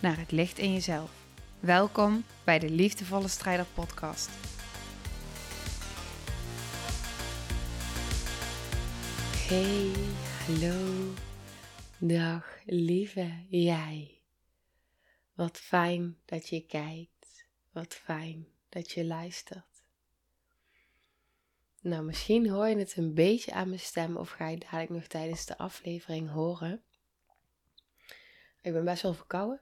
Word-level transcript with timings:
naar 0.00 0.18
het 0.18 0.30
licht 0.30 0.58
in 0.58 0.72
jezelf. 0.72 1.10
Welkom 1.60 2.24
bij 2.44 2.58
de 2.58 2.70
Liefdevolle 2.70 3.28
Strijder 3.28 3.66
Podcast. 3.74 4.30
Hey, 9.48 9.92
hallo. 10.46 11.12
Dag, 11.98 12.58
lieve 12.64 13.44
jij. 13.48 14.20
Wat 15.34 15.58
fijn 15.58 16.18
dat 16.24 16.48
je 16.48 16.66
kijkt. 16.66 17.46
Wat 17.72 17.94
fijn 17.94 18.46
dat 18.68 18.90
je 18.90 19.04
luistert. 19.04 19.84
Nou, 21.80 22.04
misschien 22.04 22.48
hoor 22.48 22.68
je 22.68 22.76
het 22.76 22.96
een 22.96 23.14
beetje 23.14 23.52
aan 23.52 23.68
mijn 23.68 23.80
stem 23.80 24.16
of 24.16 24.30
ga 24.30 24.48
je 24.48 24.58
dadelijk 24.58 24.90
nog 24.90 25.04
tijdens 25.04 25.46
de 25.46 25.58
aflevering 25.58 26.30
horen. 26.30 26.82
Ik 28.62 28.72
ben 28.72 28.84
best 28.84 29.02
wel 29.02 29.14
verkouden, 29.14 29.60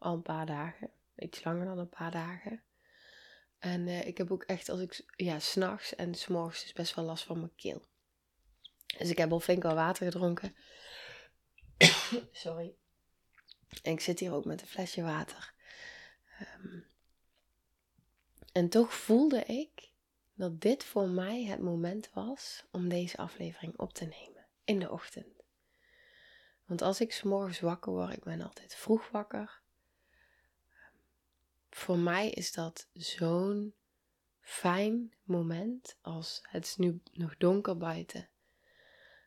al 0.00 0.14
een 0.14 0.22
paar 0.22 0.46
dagen, 0.46 0.90
iets 1.16 1.44
langer 1.44 1.64
dan 1.64 1.78
een 1.78 1.88
paar 1.88 2.10
dagen. 2.10 2.62
En 3.58 3.86
uh, 3.86 4.06
ik 4.06 4.18
heb 4.18 4.30
ook 4.30 4.42
echt, 4.42 4.68
als 4.68 4.80
ik, 4.80 5.04
ja, 5.16 5.38
s'nachts 5.38 5.94
en 5.94 6.14
s'morgens 6.14 6.62
dus 6.62 6.72
best 6.72 6.94
wel 6.94 7.04
last 7.04 7.24
van 7.24 7.38
mijn 7.38 7.54
keel. 7.56 7.82
Dus 8.98 9.10
ik 9.10 9.18
heb 9.18 9.32
al 9.32 9.40
flink 9.40 9.62
wel 9.62 9.74
water 9.74 10.04
gedronken. 10.04 10.56
Sorry. 12.32 12.74
En 13.82 13.92
ik 13.92 14.00
zit 14.00 14.18
hier 14.18 14.32
ook 14.32 14.44
met 14.44 14.60
een 14.60 14.66
flesje 14.66 15.02
water. 15.02 15.54
Um, 16.40 16.86
en 18.52 18.68
toch 18.68 18.94
voelde 18.94 19.44
ik 19.44 19.90
dat 20.34 20.60
dit 20.60 20.84
voor 20.84 21.08
mij 21.08 21.44
het 21.44 21.60
moment 21.60 22.10
was 22.12 22.64
om 22.70 22.88
deze 22.88 23.16
aflevering 23.16 23.78
op 23.78 23.92
te 23.92 24.04
nemen. 24.04 24.46
In 24.64 24.78
de 24.78 24.90
ochtend. 24.90 25.44
Want 26.64 26.82
als 26.82 27.00
ik 27.00 27.12
s'morgens 27.12 27.60
wakker 27.60 27.92
word, 27.92 28.12
ik 28.12 28.24
ben 28.24 28.40
altijd 28.40 28.74
vroeg 28.74 29.10
wakker. 29.10 29.59
Voor 31.70 31.98
mij 31.98 32.30
is 32.30 32.52
dat 32.52 32.88
zo'n 32.92 33.74
fijn 34.40 35.14
moment 35.22 35.96
als 36.00 36.40
het 36.42 36.64
is 36.64 36.76
nu 36.76 37.00
nog 37.12 37.36
donker 37.36 37.76
buiten. 37.76 38.28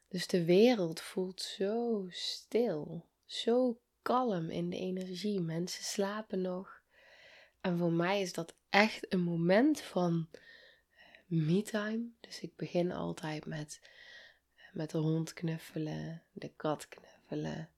Dus 0.08 0.28
de 0.28 0.46
wereld 0.46 1.02
voelt 1.02 1.42
zo 1.42 2.06
stil, 2.10 3.06
zo 3.26 3.80
kalm 4.02 4.50
in 4.50 4.70
de 4.70 4.78
energie. 4.78 5.40
Mensen 5.40 5.84
slapen 5.84 6.42
nog. 6.42 6.82
En 7.62 7.78
voor 7.78 7.92
mij 7.92 8.22
is 8.22 8.34
dat 8.34 8.56
echt 8.70 9.14
een 9.14 9.22
moment 9.22 9.82
van 9.82 10.28
eh, 10.32 11.00
me-time. 11.26 12.10
Dus 12.20 12.42
ik 12.42 12.56
begin 12.56 12.92
altijd 12.92 13.46
met, 13.46 13.82
met 14.74 14.90
de 14.90 14.98
hond 14.98 15.34
knuffelen, 15.34 16.24
de 16.32 16.52
kat 16.56 16.88
knuffelen. 16.88 17.70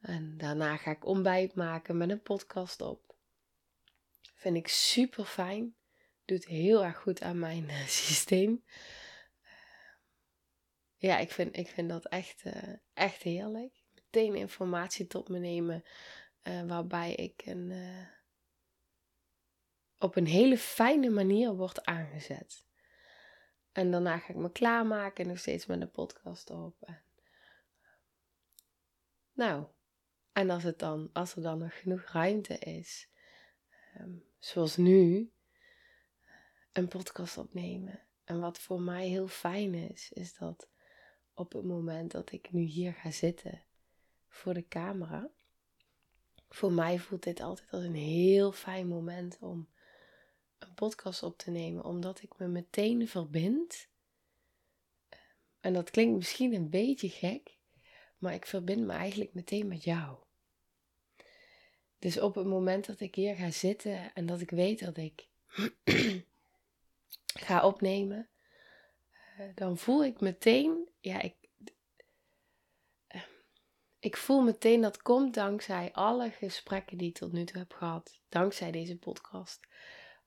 En 0.00 0.38
daarna 0.38 0.76
ga 0.76 0.90
ik 0.90 1.06
ontbijt 1.06 1.54
maken 1.54 1.96
met 1.96 2.10
een 2.10 2.22
podcast 2.22 2.80
op. 2.80 3.09
Vind 4.34 4.56
ik 4.56 4.68
super 4.68 5.24
fijn. 5.24 5.74
Doet 6.24 6.44
heel 6.44 6.84
erg 6.84 6.98
goed 6.98 7.22
aan 7.22 7.38
mijn 7.38 7.64
uh, 7.64 7.86
systeem. 8.04 8.64
Uh, 9.42 9.50
ja, 10.96 11.18
ik 11.18 11.30
vind, 11.30 11.56
ik 11.56 11.68
vind 11.68 11.88
dat 11.88 12.06
echt, 12.06 12.44
uh, 12.44 12.74
echt 12.94 13.22
heerlijk. 13.22 13.72
Meteen 13.94 14.34
informatie 14.34 15.06
tot 15.06 15.28
me 15.28 15.38
nemen. 15.38 15.84
waarbij 16.42 17.14
ik 17.14 17.42
een 17.46 17.72
op 20.00 20.16
een 20.16 20.26
hele 20.26 20.58
fijne 20.58 21.10
manier 21.10 21.54
wordt 21.54 21.84
aangezet. 21.84 22.66
En 23.72 23.90
daarna 23.90 24.18
ga 24.18 24.28
ik 24.28 24.36
me 24.36 24.52
klaarmaken 24.52 25.24
en 25.24 25.30
nog 25.30 25.38
steeds 25.38 25.66
met 25.66 25.80
een 25.80 25.90
podcast 25.90 26.50
op. 26.50 26.90
Nou, 29.32 29.66
en 30.32 30.50
als, 30.50 30.62
het 30.62 30.78
dan, 30.78 31.10
als 31.12 31.36
er 31.36 31.42
dan 31.42 31.58
nog 31.58 31.80
genoeg 31.80 32.02
ruimte 32.02 32.58
is, 32.58 33.09
um, 33.98 34.24
zoals 34.38 34.76
nu, 34.76 35.30
een 36.72 36.88
podcast 36.88 37.38
opnemen. 37.38 38.00
En 38.24 38.40
wat 38.40 38.58
voor 38.58 38.80
mij 38.80 39.08
heel 39.08 39.28
fijn 39.28 39.74
is, 39.74 40.12
is 40.12 40.34
dat 40.34 40.68
op 41.34 41.52
het 41.52 41.64
moment 41.64 42.10
dat 42.10 42.32
ik 42.32 42.52
nu 42.52 42.62
hier 42.62 42.92
ga 42.92 43.10
zitten 43.10 43.62
voor 44.28 44.54
de 44.54 44.68
camera, 44.68 45.30
voor 46.48 46.72
mij 46.72 46.98
voelt 46.98 47.22
dit 47.22 47.40
altijd 47.40 47.70
als 47.70 47.84
een 47.84 47.94
heel 47.94 48.52
fijn 48.52 48.88
moment 48.88 49.38
om 49.40 49.68
een 50.58 50.74
podcast 50.74 51.22
op 51.22 51.38
te 51.38 51.50
nemen, 51.50 51.84
omdat 51.84 52.22
ik 52.22 52.38
me 52.38 52.46
meteen 52.46 53.08
verbind. 53.08 53.88
En 55.60 55.72
dat 55.72 55.90
klinkt 55.90 56.16
misschien 56.16 56.54
een 56.54 56.70
beetje 56.70 57.08
gek, 57.08 57.56
maar 58.18 58.34
ik 58.34 58.46
verbind 58.46 58.86
me 58.86 58.92
eigenlijk 58.92 59.34
meteen 59.34 59.68
met 59.68 59.84
jou. 59.84 60.18
Dus 62.00 62.20
op 62.20 62.34
het 62.34 62.46
moment 62.46 62.86
dat 62.86 63.00
ik 63.00 63.14
hier 63.14 63.34
ga 63.34 63.50
zitten 63.50 64.14
en 64.14 64.26
dat 64.26 64.40
ik 64.40 64.50
weet 64.50 64.84
dat 64.84 64.96
ik 64.96 65.26
ga 67.46 67.66
opnemen, 67.66 68.28
eh, 69.36 69.46
dan 69.54 69.78
voel 69.78 70.04
ik 70.04 70.20
meteen, 70.20 70.88
ja, 71.00 71.20
ik, 71.20 71.34
eh, 73.06 73.22
ik 73.98 74.16
voel 74.16 74.40
meteen 74.40 74.80
dat 74.80 75.02
komt 75.02 75.34
dankzij 75.34 75.92
alle 75.92 76.30
gesprekken 76.30 76.98
die 76.98 77.08
ik 77.08 77.14
tot 77.14 77.32
nu 77.32 77.44
toe 77.44 77.58
heb 77.58 77.72
gehad, 77.72 78.20
dankzij 78.28 78.70
deze 78.70 78.98
podcast. 78.98 79.60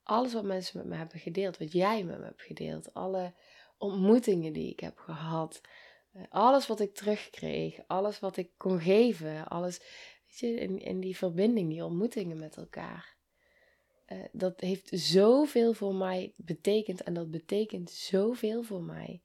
Alles 0.04 0.34
wat 0.34 0.44
mensen 0.44 0.78
met 0.78 0.88
me 0.88 0.96
hebben 0.96 1.20
gedeeld, 1.20 1.58
wat 1.58 1.72
jij 1.72 2.04
met 2.04 2.20
me 2.20 2.26
hebt 2.26 2.42
gedeeld, 2.42 2.94
alle 2.94 3.34
ontmoetingen 3.78 4.54
die 4.54 4.72
ik 4.72 4.80
heb 4.80 4.98
gehad, 4.98 5.62
eh, 6.12 6.22
alles 6.30 6.68
wat 6.68 6.80
ik 6.80 6.96
terugkreeg, 6.96 7.80
alles 7.88 8.20
wat 8.20 8.38
ik 8.38 8.50
kon 8.58 8.80
geven, 8.82 9.48
alles, 9.48 9.82
in, 10.42 10.80
in 10.80 11.00
die 11.00 11.18
verbinding, 11.18 11.70
die 11.70 11.86
ontmoetingen 11.86 12.38
met 12.38 12.58
elkaar. 12.58 13.16
Uh, 14.08 14.24
dat 14.32 14.60
heeft 14.60 14.90
zoveel 14.92 15.74
voor 15.74 15.96
mij 15.96 16.34
betekend 16.36 17.04
en 17.04 17.14
dat 17.14 17.32
betekent 17.32 17.92
zoveel 17.92 18.64
voor 18.64 18.82
mij. 18.82 19.22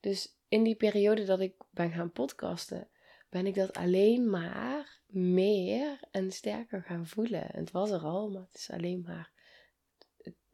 Dus 0.00 0.38
in 0.48 0.62
die 0.62 0.76
periode 0.76 1.24
dat 1.24 1.40
ik 1.40 1.54
ben 1.70 1.90
gaan 1.90 2.12
podcasten, 2.12 2.88
ben 3.30 3.46
ik 3.46 3.54
dat 3.54 3.72
alleen 3.72 4.30
maar 4.30 5.02
meer 5.06 6.00
en 6.10 6.32
sterker 6.32 6.82
gaan 6.82 7.06
voelen. 7.06 7.46
Het 7.46 7.70
was 7.70 7.90
er 7.90 8.00
al, 8.00 8.30
maar 8.30 8.46
het 8.50 8.58
is 8.58 8.70
alleen 8.70 9.02
maar 9.02 9.32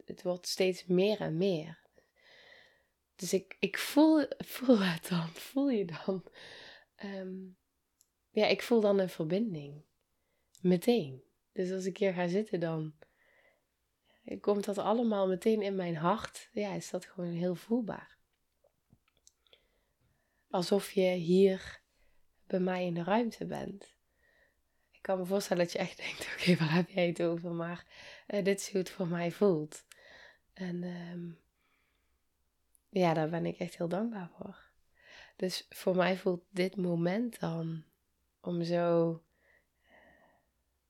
het 0.05 0.21
wordt 0.21 0.47
steeds 0.47 0.85
meer 0.85 1.19
en 1.19 1.37
meer. 1.37 1.79
Dus 3.15 3.33
ik, 3.33 3.55
ik 3.59 3.77
voel, 3.77 4.25
voel 4.55 4.79
het 4.79 5.07
dan, 5.09 5.27
voel 5.27 5.69
je 5.69 5.85
dan. 5.85 6.23
Um, 7.03 7.57
ja, 8.31 8.47
ik 8.47 8.61
voel 8.61 8.81
dan 8.81 8.99
een 8.99 9.09
verbinding. 9.09 9.83
Meteen. 10.61 11.23
Dus 11.51 11.71
als 11.71 11.85
ik 11.85 11.97
hier 11.97 12.13
ga 12.13 12.27
zitten, 12.27 12.59
dan 12.59 12.93
komt 14.39 14.65
dat 14.65 14.77
allemaal 14.77 15.27
meteen 15.27 15.61
in 15.61 15.75
mijn 15.75 15.95
hart. 15.95 16.49
Ja, 16.51 16.73
is 16.73 16.89
dat 16.89 17.05
gewoon 17.05 17.31
heel 17.31 17.55
voelbaar. 17.55 18.17
Alsof 20.49 20.91
je 20.91 21.09
hier 21.09 21.81
bij 22.47 22.59
mij 22.59 22.85
in 22.85 22.93
de 22.93 23.03
ruimte 23.03 23.45
bent. 23.45 23.95
Ik 24.91 25.01
kan 25.01 25.17
me 25.19 25.25
voorstellen 25.25 25.63
dat 25.63 25.71
je 25.71 25.79
echt 25.79 25.97
denkt: 26.05 26.27
oké, 26.33 26.55
waar 26.55 26.73
heb 26.73 26.89
jij 26.89 27.07
het 27.07 27.21
over? 27.21 27.51
Maar 27.51 27.85
uh, 28.27 28.43
dit 28.43 28.59
is 28.59 28.69
hoe 28.69 28.79
het 28.79 28.89
voor 28.89 29.07
mij 29.07 29.31
voelt. 29.31 29.85
En 30.53 30.83
um, 30.83 31.39
ja, 32.89 33.13
daar 33.13 33.29
ben 33.29 33.45
ik 33.45 33.57
echt 33.57 33.77
heel 33.77 33.87
dankbaar 33.87 34.29
voor. 34.37 34.69
Dus 35.35 35.65
voor 35.69 35.95
mij 35.95 36.17
voelt 36.17 36.43
dit 36.49 36.75
moment 36.75 37.39
dan 37.39 37.83
om 38.41 38.63
zo, 38.63 39.23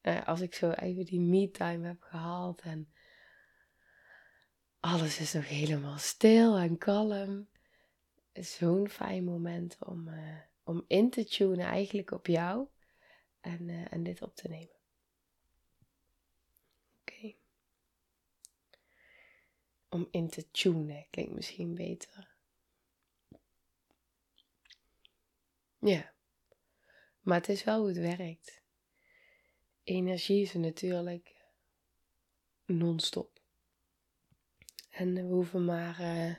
uh, 0.01 0.27
als 0.27 0.41
ik 0.41 0.53
zo 0.53 0.71
even 0.71 1.05
die 1.05 1.19
me-time 1.19 1.87
heb 1.87 2.01
gehaald 2.01 2.61
en 2.61 2.93
alles 4.79 5.19
is 5.19 5.33
nog 5.33 5.47
helemaal 5.47 5.97
stil 5.97 6.57
en 6.57 6.77
kalm, 6.77 7.49
zo'n 8.33 8.89
fijn 8.89 9.23
moment 9.23 9.77
om, 9.79 10.07
uh, 10.07 10.39
om 10.63 10.83
in 10.87 11.09
te 11.09 11.25
tunen 11.25 11.65
eigenlijk 11.65 12.11
op 12.11 12.27
jou 12.27 12.67
en, 13.41 13.67
uh, 13.67 13.93
en 13.93 14.03
dit 14.03 14.21
op 14.21 14.35
te 14.35 14.47
nemen. 14.47 14.79
Oké 17.01 17.39
om 19.91 20.07
in 20.11 20.29
te 20.29 20.51
tunen. 20.51 21.05
Klinkt 21.09 21.33
misschien 21.33 21.75
beter. 21.75 22.35
Ja, 25.79 26.10
maar 27.21 27.37
het 27.37 27.49
is 27.49 27.63
wel 27.63 27.79
hoe 27.79 27.87
het 27.87 27.97
werkt. 27.97 28.61
energie 29.83 30.41
is 30.41 30.53
natuurlijk 30.53 31.35
non-stop. 32.65 33.39
En 34.89 35.13
we 35.13 35.21
hoeven 35.21 35.65
maar 35.65 35.99
uh, 35.99 36.35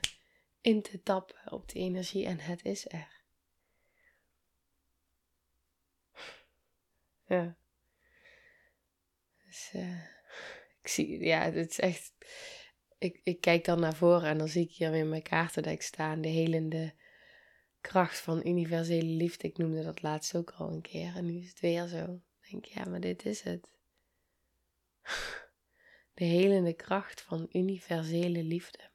in 0.61 0.81
te 0.81 1.03
tappen 1.03 1.51
op 1.51 1.69
die 1.69 1.81
energie 1.81 2.25
en 2.25 2.39
het 2.39 2.65
is 2.65 2.87
er. 2.87 3.21
Ja. 7.25 7.57
Dus 9.45 9.71
uh, 9.75 10.03
ik 10.81 10.87
zie, 10.87 11.23
ja, 11.23 11.51
het 11.51 11.69
is 11.69 11.79
echt. 11.79 12.13
Ik, 12.97 13.19
ik 13.23 13.41
kijk 13.41 13.65
dan 13.65 13.79
naar 13.79 13.95
voren 13.95 14.29
en 14.29 14.37
dan 14.37 14.47
zie 14.47 14.63
ik 14.63 14.71
hier 14.71 14.91
weer 14.91 15.05
mijn 15.05 15.21
kaartendek 15.21 15.81
staan. 15.81 16.21
De 16.21 16.27
helende 16.27 16.93
kracht 17.83 18.19
van 18.19 18.47
universele 18.47 19.09
liefde. 19.09 19.47
Ik 19.47 19.57
noemde 19.57 19.83
dat 19.83 20.01
laatst 20.01 20.35
ook 20.35 20.51
al 20.51 20.69
een 20.71 20.81
keer 20.81 21.15
en 21.15 21.25
nu 21.25 21.37
is 21.37 21.49
het 21.49 21.59
weer 21.59 21.87
zo. 21.87 22.21
Ik 22.41 22.51
denk, 22.51 22.65
ja, 22.65 22.85
maar 22.85 22.99
dit 22.99 23.25
is 23.25 23.41
het. 23.41 23.67
De 26.13 26.23
helende 26.23 26.73
kracht 26.73 27.21
van 27.21 27.49
universele 27.51 28.43
liefde. 28.43 28.89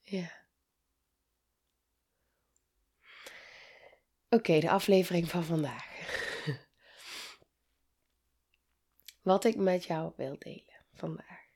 Ja. 0.00 0.46
Oké, 4.28 4.60
de 4.60 4.70
aflevering 4.70 5.28
van 5.28 5.44
vandaag. 5.44 5.86
Wat 9.22 9.44
ik 9.44 9.56
met 9.56 9.84
jou 9.84 10.12
wil 10.16 10.38
delen 10.38 10.84
vandaag. 10.94 11.46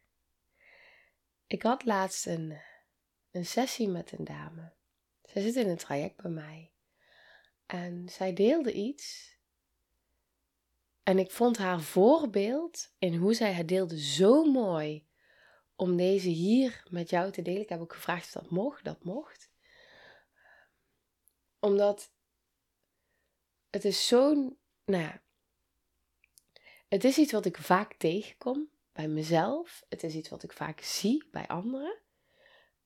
Ik 1.47 1.63
had 1.63 1.85
laatst 1.85 2.27
een, 2.27 2.61
een 3.33 3.47
sessie 3.47 3.89
met 3.89 4.13
een 4.13 4.25
dame. 4.25 4.73
Zij 5.23 5.43
zit 5.43 5.57
in 5.57 5.69
een 5.69 5.77
traject 5.77 6.23
bij 6.23 6.31
mij. 6.31 6.73
En 7.67 8.09
zij 8.09 8.33
deelde 8.33 8.73
iets. 8.73 9.37
En 11.03 11.19
ik 11.19 11.31
vond 11.31 11.59
haar 11.59 11.81
voorbeeld 11.81 12.93
in 12.99 13.15
hoe 13.15 13.35
zij 13.35 13.53
het 13.53 13.69
deelde 13.69 14.01
zo 14.01 14.45
mooi 14.45 15.07
om 15.77 15.97
deze 15.97 16.29
hier 16.29 16.83
met 16.91 17.11
jou 17.11 17.33
te 17.33 17.43
delen. 17.43 17.63
Ik 17.63 17.69
heb 17.69 17.81
ook 17.81 17.95
gevraagd 17.95 18.27
of 18.27 18.43
dat 18.43 18.51
mocht. 18.51 18.85
Dat 18.85 19.05
mocht. 19.05 19.51
Omdat 21.59 22.13
het 23.71 23.85
is 23.85 24.07
zo'n, 24.07 24.59
nou 24.85 25.03
ja, 25.03 25.23
het 26.89 27.05
is 27.05 27.19
iets 27.19 27.33
wat 27.33 27.45
ik 27.45 27.57
vaak 27.57 27.95
tegenkom 27.95 28.71
bij 28.93 29.09
mezelf. 29.09 29.85
Het 29.89 30.03
is 30.03 30.15
iets 30.15 30.29
wat 30.29 30.43
ik 30.43 30.53
vaak 30.53 30.81
zie 30.81 31.29
bij 31.31 31.47
anderen. 31.47 32.01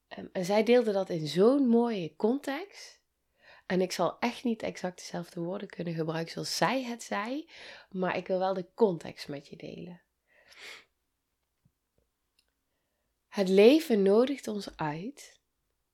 Ehm, 0.09 0.27
en 0.33 0.45
zij 0.45 0.63
deelde 0.63 0.93
dat 0.93 1.09
in 1.09 1.27
zo'n 1.27 1.69
mooie 1.69 2.17
context. 2.17 3.01
En 3.67 3.81
ik 3.81 3.93
zal 3.93 4.19
echt 4.19 4.45
niet 4.45 4.63
exact 4.63 4.99
dezelfde 4.99 5.41
woorden 5.41 5.69
kunnen 5.69 5.95
gebruiken 5.95 6.33
zoals 6.33 6.57
zij 6.57 6.83
het 6.83 7.03
zei, 7.03 7.49
maar 7.91 8.17
ik 8.17 8.27
wil 8.27 8.39
wel 8.39 8.55
de 8.55 8.67
context 8.75 9.29
met 9.29 9.49
je 9.49 9.57
delen. 9.57 10.01
Het 13.29 13.49
leven 13.49 14.03
nodigt 14.03 14.49
ons 14.49 14.77
uit 14.77 15.41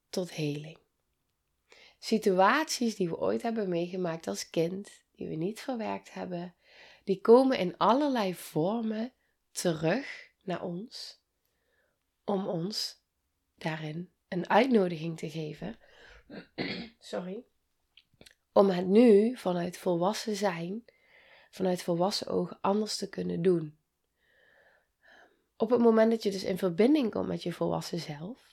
tot 0.08 0.34
heling. 0.34 0.78
Situaties 1.98 2.96
die 2.96 3.08
we 3.08 3.18
ooit 3.18 3.42
hebben 3.42 3.68
meegemaakt 3.68 4.26
als 4.26 4.50
kind, 4.50 4.90
die 5.12 5.28
we 5.28 5.34
niet 5.34 5.60
verwerkt 5.60 6.12
hebben, 6.14 6.54
die 7.04 7.20
komen 7.20 7.58
in 7.58 7.76
allerlei 7.76 8.34
vormen 8.34 9.12
terug 9.50 10.30
naar 10.42 10.62
ons, 10.62 11.20
om 12.24 12.48
ons 12.48 13.01
daarin 13.62 14.12
een 14.28 14.48
uitnodiging 14.48 15.18
te 15.18 15.30
geven. 15.30 15.78
Sorry. 16.98 17.44
Om 18.52 18.68
het 18.68 18.86
nu 18.86 19.36
vanuit 19.36 19.78
volwassen 19.78 20.36
zijn, 20.36 20.84
vanuit 21.50 21.82
volwassen 21.82 22.26
ogen 22.26 22.58
anders 22.60 22.96
te 22.96 23.08
kunnen 23.08 23.42
doen. 23.42 23.78
Op 25.56 25.70
het 25.70 25.80
moment 25.80 26.10
dat 26.10 26.22
je 26.22 26.30
dus 26.30 26.44
in 26.44 26.58
verbinding 26.58 27.10
komt 27.10 27.26
met 27.26 27.42
je 27.42 27.52
volwassen 27.52 27.98
zelf, 27.98 28.52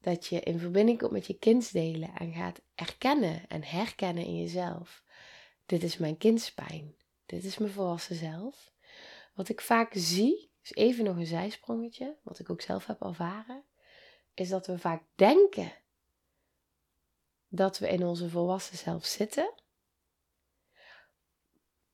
dat 0.00 0.26
je 0.26 0.40
in 0.40 0.58
verbinding 0.58 0.98
komt 0.98 1.12
met 1.12 1.26
je 1.26 1.38
kindsdelen 1.38 2.14
en 2.14 2.32
gaat 2.32 2.60
erkennen 2.74 3.48
en 3.48 3.64
herkennen 3.64 4.24
in 4.24 4.36
jezelf. 4.36 5.04
Dit 5.66 5.82
is 5.82 5.96
mijn 5.96 6.16
kindspijn. 6.16 6.94
Dit 7.26 7.44
is 7.44 7.58
mijn 7.58 7.72
volwassen 7.72 8.16
zelf. 8.16 8.72
Wat 9.34 9.48
ik 9.48 9.60
vaak 9.60 9.92
zie, 9.94 10.45
is 10.70 10.74
even 10.74 11.04
nog 11.04 11.16
een 11.16 11.26
zijsprongetje, 11.26 12.16
wat 12.22 12.38
ik 12.38 12.50
ook 12.50 12.60
zelf 12.60 12.86
heb 12.86 13.02
ervaren, 13.02 13.64
is 14.34 14.48
dat 14.48 14.66
we 14.66 14.78
vaak 14.78 15.02
denken 15.14 15.72
dat 17.48 17.78
we 17.78 17.88
in 17.88 18.04
onze 18.04 18.28
volwassen 18.28 18.76
zelf 18.76 19.04
zitten, 19.04 19.52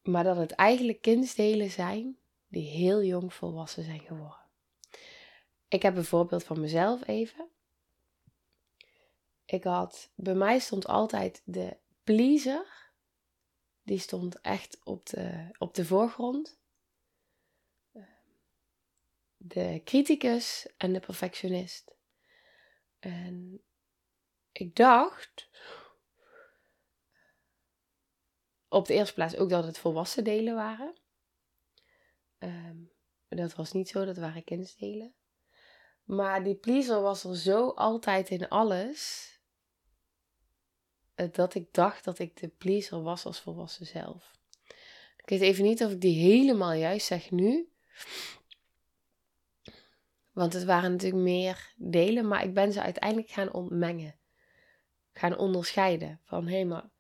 maar 0.02 0.24
dat 0.24 0.36
het 0.36 0.50
eigenlijk 0.50 1.00
kindsdelen 1.00 1.70
zijn 1.70 2.18
die 2.48 2.68
heel 2.68 3.02
jong 3.02 3.34
volwassen 3.34 3.84
zijn 3.84 4.00
geworden. 4.00 4.40
Ik 5.68 5.82
heb 5.82 5.96
een 5.96 6.04
voorbeeld 6.04 6.44
van 6.44 6.60
mezelf 6.60 7.06
even. 7.06 7.48
Ik 9.44 9.64
had, 9.64 10.10
bij 10.14 10.34
mij 10.34 10.58
stond 10.58 10.86
altijd 10.86 11.42
de 11.44 11.76
pleaser. 12.04 12.90
Die 13.82 13.98
stond 13.98 14.40
echt 14.40 14.80
op 14.84 15.06
de, 15.06 15.48
op 15.58 15.74
de 15.74 15.84
voorgrond. 15.84 16.60
De 19.44 19.80
criticus 19.84 20.66
en 20.76 20.92
de 20.92 21.00
perfectionist. 21.00 21.94
En 22.98 23.62
ik 24.52 24.76
dacht 24.76 25.48
op 28.68 28.86
de 28.86 28.94
eerste 28.94 29.14
plaats 29.14 29.36
ook 29.36 29.48
dat 29.48 29.64
het 29.64 29.78
volwassen 29.78 30.24
delen 30.24 30.54
waren. 30.54 30.94
Um, 32.38 32.90
dat 33.28 33.54
was 33.54 33.72
niet 33.72 33.88
zo, 33.88 34.04
dat 34.04 34.16
waren 34.16 34.44
kindsdelen. 34.44 35.14
Maar 36.04 36.44
die 36.44 36.54
pleaser 36.54 37.00
was 37.00 37.24
er 37.24 37.36
zo 37.36 37.68
altijd 37.68 38.30
in 38.30 38.48
alles 38.48 39.30
dat 41.32 41.54
ik 41.54 41.72
dacht 41.72 42.04
dat 42.04 42.18
ik 42.18 42.36
de 42.36 42.48
pleaser 42.48 43.02
was 43.02 43.24
als 43.24 43.40
volwassen 43.40 43.86
zelf. 43.86 44.32
Ik 45.16 45.28
weet 45.28 45.40
even 45.40 45.64
niet 45.64 45.84
of 45.84 45.90
ik 45.90 46.00
die 46.00 46.22
helemaal 46.22 46.72
juist 46.72 47.06
zeg 47.06 47.30
nu. 47.30 47.72
Want 50.32 50.52
het 50.52 50.64
waren 50.64 50.90
natuurlijk 50.90 51.22
meer 51.22 51.72
delen, 51.76 52.28
maar 52.28 52.44
ik 52.44 52.54
ben 52.54 52.72
ze 52.72 52.82
uiteindelijk 52.82 53.30
gaan 53.30 53.52
ontmengen. 53.52 54.16
Gaan 55.12 55.38
onderscheiden 55.38 56.20
van 56.24 56.48
hé, 56.48 56.64
maar 56.64 56.90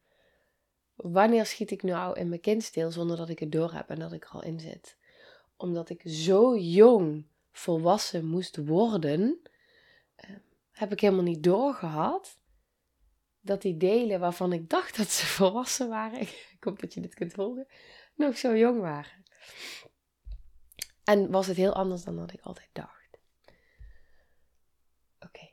wanneer 0.94 1.46
schiet 1.46 1.70
ik 1.70 1.82
nou 1.82 2.18
in 2.18 2.28
mijn 2.28 2.40
kindsdeel 2.40 2.90
zonder 2.90 3.16
dat 3.16 3.28
ik 3.28 3.38
het 3.38 3.52
door 3.52 3.72
heb 3.72 3.90
en 3.90 3.98
dat 3.98 4.12
ik 4.12 4.24
er 4.24 4.30
al 4.30 4.42
in 4.42 4.60
zit? 4.60 4.96
Omdat 5.56 5.90
ik 5.90 6.02
zo 6.04 6.56
jong 6.56 7.26
volwassen 7.52 8.26
moest 8.26 8.56
worden, 8.56 9.40
eh, 10.14 10.30
heb 10.70 10.92
ik 10.92 11.00
helemaal 11.00 11.24
niet 11.24 11.42
doorgehad 11.42 12.40
dat 13.40 13.62
die 13.62 13.76
delen 13.76 14.20
waarvan 14.20 14.52
ik 14.52 14.68
dacht 14.68 14.96
dat 14.96 15.10
ze 15.10 15.26
volwassen 15.36 15.88
waren, 15.88 16.20
ik 16.56 16.56
hoop 16.60 16.80
dat 16.80 16.94
je 16.94 17.00
dit 17.00 17.14
kunt 17.14 17.32
volgen, 17.32 17.66
nog 18.14 18.36
zo 18.38 18.56
jong 18.56 18.80
waren. 18.80 19.24
En 21.04 21.30
was 21.30 21.46
het 21.46 21.56
heel 21.56 21.72
anders 21.72 22.04
dan 22.04 22.16
dat 22.16 22.32
ik 22.32 22.40
altijd 22.40 22.68
dacht. 22.72 23.01
Oké. 25.22 25.50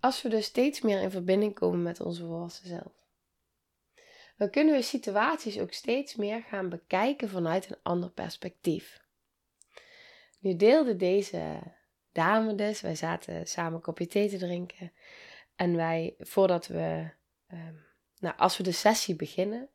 Als 0.00 0.22
we 0.22 0.28
dus 0.28 0.44
steeds 0.44 0.80
meer 0.80 1.02
in 1.02 1.10
verbinding 1.10 1.54
komen 1.54 1.82
met 1.82 2.00
onze 2.00 2.24
volwassen 2.24 2.68
zelf, 2.68 2.92
dan 4.36 4.50
kunnen 4.50 4.74
we 4.74 4.82
situaties 4.82 5.58
ook 5.58 5.72
steeds 5.72 6.14
meer 6.14 6.42
gaan 6.42 6.68
bekijken 6.68 7.28
vanuit 7.28 7.70
een 7.70 7.78
ander 7.82 8.10
perspectief. 8.10 9.00
Nu 10.38 10.56
deelde 10.56 10.96
deze 10.96 11.60
dame 12.12 12.54
dus. 12.54 12.80
Wij 12.80 12.94
zaten 12.94 13.46
samen 13.46 13.74
een 13.74 13.80
kopje 13.80 14.06
thee 14.06 14.28
te 14.28 14.38
drinken. 14.38 14.92
En 15.56 15.76
wij, 15.76 16.14
voordat 16.18 16.66
we, 16.66 17.10
um, 17.52 17.84
nou, 18.18 18.36
als 18.36 18.56
we 18.56 18.62
de 18.62 18.72
sessie 18.72 19.16
beginnen, 19.16 19.68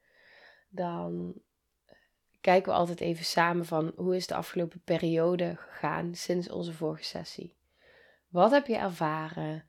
dan 0.69 1.41
kijken 2.47 2.71
we 2.71 2.77
altijd 2.77 2.99
even 2.99 3.25
samen 3.25 3.65
van 3.65 3.93
hoe 3.95 4.15
is 4.15 4.27
de 4.27 4.35
afgelopen 4.35 4.81
periode 4.83 5.55
gegaan 5.55 6.15
sinds 6.15 6.49
onze 6.49 6.73
vorige 6.73 7.03
sessie. 7.03 7.55
Wat 8.27 8.51
heb 8.51 8.67
je 8.67 8.75
ervaren? 8.75 9.65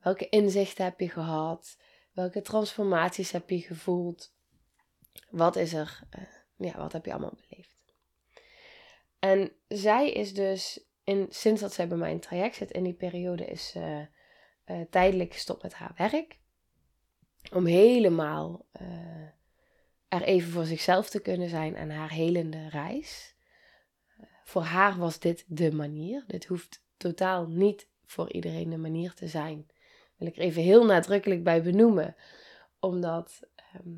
Welke 0.00 0.28
inzichten 0.28 0.84
heb 0.84 1.00
je 1.00 1.08
gehad? 1.08 1.78
Welke 2.12 2.42
transformaties 2.42 3.30
heb 3.30 3.50
je 3.50 3.60
gevoeld? 3.60 4.34
Wat 5.30 5.56
is 5.56 5.72
er? 5.72 6.00
Uh, 6.18 6.24
ja, 6.68 6.78
wat 6.78 6.92
heb 6.92 7.04
je 7.04 7.10
allemaal 7.10 7.38
beleefd? 7.48 7.76
En 9.18 9.52
zij 9.68 10.12
is 10.12 10.34
dus 10.34 10.84
in, 11.04 11.26
sinds 11.30 11.60
dat 11.60 11.72
zij 11.72 11.88
bij 11.88 11.98
mij 11.98 12.10
in 12.10 12.20
traject 12.20 12.54
zit, 12.54 12.70
in 12.70 12.84
die 12.84 12.94
periode 12.94 13.44
is 13.44 13.68
ze 13.68 14.06
uh, 14.66 14.80
tijdelijk 14.90 15.32
gestopt 15.32 15.62
met 15.62 15.74
haar 15.74 15.94
werk. 15.96 16.38
Om 17.52 17.66
helemaal 17.66 18.66
uh, 18.80 19.28
er 20.12 20.22
even 20.22 20.50
voor 20.50 20.64
zichzelf 20.64 21.10
te 21.10 21.20
kunnen 21.20 21.48
zijn 21.48 21.76
en 21.76 21.90
haar 21.90 22.10
helende 22.10 22.68
reis. 22.68 23.34
Voor 24.44 24.62
haar 24.62 24.98
was 24.98 25.18
dit 25.18 25.44
de 25.46 25.72
manier. 25.72 26.24
Dit 26.26 26.44
hoeft 26.44 26.82
totaal 26.96 27.46
niet 27.46 27.88
voor 28.04 28.32
iedereen 28.32 28.70
de 28.70 28.76
manier 28.76 29.14
te 29.14 29.28
zijn. 29.28 29.66
Wil 30.16 30.28
ik 30.28 30.36
er 30.36 30.42
even 30.42 30.62
heel 30.62 30.84
nadrukkelijk 30.84 31.44
bij 31.44 31.62
benoemen. 31.62 32.16
Omdat 32.80 33.40
ehm, 33.56 33.94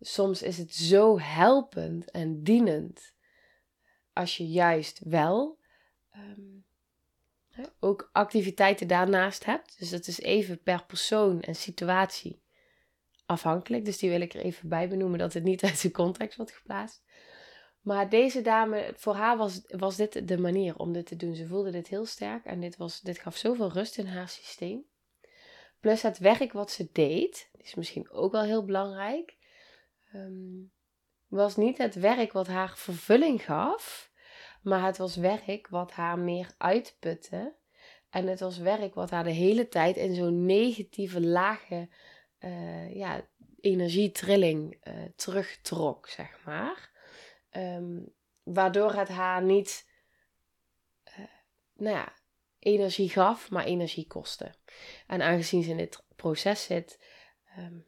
soms 0.00 0.42
is 0.42 0.58
het 0.58 0.74
zo 0.74 1.18
helpend 1.18 2.10
en 2.10 2.42
dienend 2.42 3.12
als 4.12 4.36
je 4.36 4.46
juist 4.46 5.00
wel 5.04 5.58
um, 6.16 6.64
ook 7.80 8.10
activiteiten 8.12 8.86
daarnaast 8.86 9.44
hebt. 9.44 9.78
Dus 9.78 9.90
dat 9.90 10.06
is 10.06 10.20
even 10.20 10.62
per 10.62 10.84
persoon 10.84 11.40
en 11.40 11.54
situatie 11.54 12.41
afhankelijk. 13.26 13.84
Dus 13.84 13.98
die 13.98 14.10
wil 14.10 14.20
ik 14.20 14.34
er 14.34 14.40
even 14.40 14.68
bij 14.68 14.88
benoemen 14.88 15.18
dat 15.18 15.32
het 15.32 15.42
niet 15.44 15.62
uit 15.64 15.78
zijn 15.78 15.92
context 15.92 16.36
wordt 16.36 16.52
geplaatst. 16.52 17.02
Maar 17.80 18.08
deze 18.08 18.40
dame, 18.40 18.92
voor 18.96 19.14
haar 19.14 19.36
was, 19.36 19.60
was 19.68 19.96
dit 19.96 20.28
de 20.28 20.38
manier 20.38 20.76
om 20.76 20.92
dit 20.92 21.06
te 21.06 21.16
doen. 21.16 21.34
Ze 21.34 21.46
voelde 21.46 21.70
dit 21.70 21.88
heel 21.88 22.06
sterk 22.06 22.44
en 22.44 22.60
dit, 22.60 22.76
was, 22.76 23.00
dit 23.00 23.18
gaf 23.18 23.36
zoveel 23.36 23.72
rust 23.72 23.98
in 23.98 24.06
haar 24.06 24.28
systeem. 24.28 24.84
Plus 25.80 26.02
het 26.02 26.18
werk 26.18 26.52
wat 26.52 26.70
ze 26.70 26.88
deed, 26.92 27.50
is 27.52 27.74
misschien 27.74 28.10
ook 28.10 28.32
wel 28.32 28.42
heel 28.42 28.64
belangrijk, 28.64 29.36
ehm, 30.12 30.60
was 31.28 31.56
niet 31.56 31.78
het 31.78 31.94
werk 31.94 32.32
wat 32.32 32.46
haar 32.46 32.76
vervulling 32.76 33.44
gaf, 33.44 34.10
maar 34.62 34.84
het 34.84 34.96
was 34.96 35.16
werk 35.16 35.68
wat 35.68 35.92
haar 35.92 36.18
meer 36.18 36.54
uitputte. 36.58 37.54
En 38.10 38.26
het 38.26 38.40
was 38.40 38.58
werk 38.58 38.94
wat 38.94 39.10
haar 39.10 39.24
de 39.24 39.30
hele 39.30 39.68
tijd 39.68 39.96
in 39.96 40.14
zo'n 40.14 40.44
negatieve, 40.46 41.20
lage 41.20 41.88
uh, 42.44 42.94
ja, 42.94 43.28
energietrilling 43.60 44.86
uh, 44.88 45.04
terugtrok, 45.16 46.08
zeg 46.08 46.44
maar. 46.44 46.90
Ehm, 47.50 48.00
waardoor 48.42 48.92
het 48.92 49.08
haar 49.08 49.42
niet, 49.42 49.88
uh, 51.18 51.24
nou 51.72 51.96
ja, 51.96 52.12
energie 52.58 53.08
gaf, 53.08 53.50
maar 53.50 53.64
energie 53.64 54.06
kostte. 54.06 54.54
En 55.06 55.22
aangezien 55.22 55.62
ze 55.62 55.70
in 55.70 55.76
dit 55.76 56.04
proces 56.16 56.64
zit, 56.64 57.04
ehm, 57.56 57.78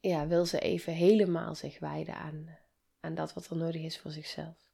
ja, 0.00 0.26
wil 0.26 0.46
ze 0.46 0.58
even 0.58 0.92
helemaal 0.92 1.54
zich 1.54 1.78
wijden 1.78 2.14
aan, 2.14 2.58
aan 3.00 3.14
dat 3.14 3.32
wat 3.34 3.46
er 3.46 3.56
nodig 3.56 3.82
is 3.82 3.98
voor 3.98 4.10
zichzelf. 4.10 4.70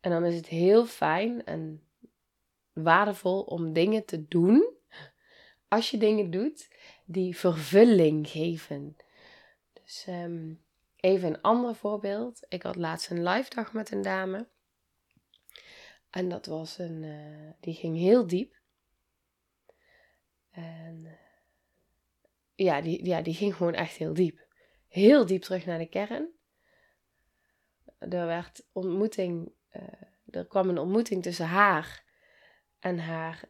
En 0.00 0.10
dan 0.10 0.24
is 0.24 0.34
het 0.34 0.46
heel 0.46 0.86
fijn 0.86 1.44
en 1.44 1.82
waardevol 2.72 3.42
om 3.42 3.72
dingen 3.72 4.04
te 4.04 4.28
doen, 4.28 4.74
als 5.68 5.90
je 5.90 5.98
dingen 5.98 6.30
doet, 6.30 6.68
die 7.12 7.36
vervulling 7.36 8.28
geven. 8.28 8.96
Dus 9.72 10.04
ehm, 10.06 10.54
even 10.96 11.28
een 11.28 11.40
ander 11.40 11.74
voorbeeld. 11.74 12.46
Ik 12.48 12.62
had 12.62 12.76
laatst 12.76 13.10
een 13.10 13.22
live 13.22 13.54
dag 13.54 13.72
met 13.72 13.90
een 13.90 14.02
dame. 14.02 14.48
En 16.10 16.28
dat 16.28 16.46
was 16.46 16.78
een, 16.78 17.02
uh, 17.02 17.50
die 17.60 17.74
ging 17.74 17.96
heel 17.96 18.26
diep. 18.26 18.60
En 20.50 21.18
ja, 22.54 22.80
die, 22.80 23.04
ja, 23.04 23.22
die 23.22 23.34
ging 23.34 23.54
gewoon 23.54 23.74
echt 23.74 23.96
heel 23.96 24.14
diep. 24.14 24.46
Heel 24.88 25.26
diep 25.26 25.42
terug 25.42 25.66
naar 25.66 25.78
de 25.78 25.88
kern. 25.88 26.28
Er 27.98 28.26
werd 28.26 28.66
ontmoeting, 28.72 29.52
uh, 29.72 29.82
er 30.30 30.46
kwam 30.46 30.68
een 30.68 30.78
ontmoeting 30.78 31.22
tussen 31.22 31.46
haar 31.46 32.04
en 32.78 32.98
haar, 32.98 33.48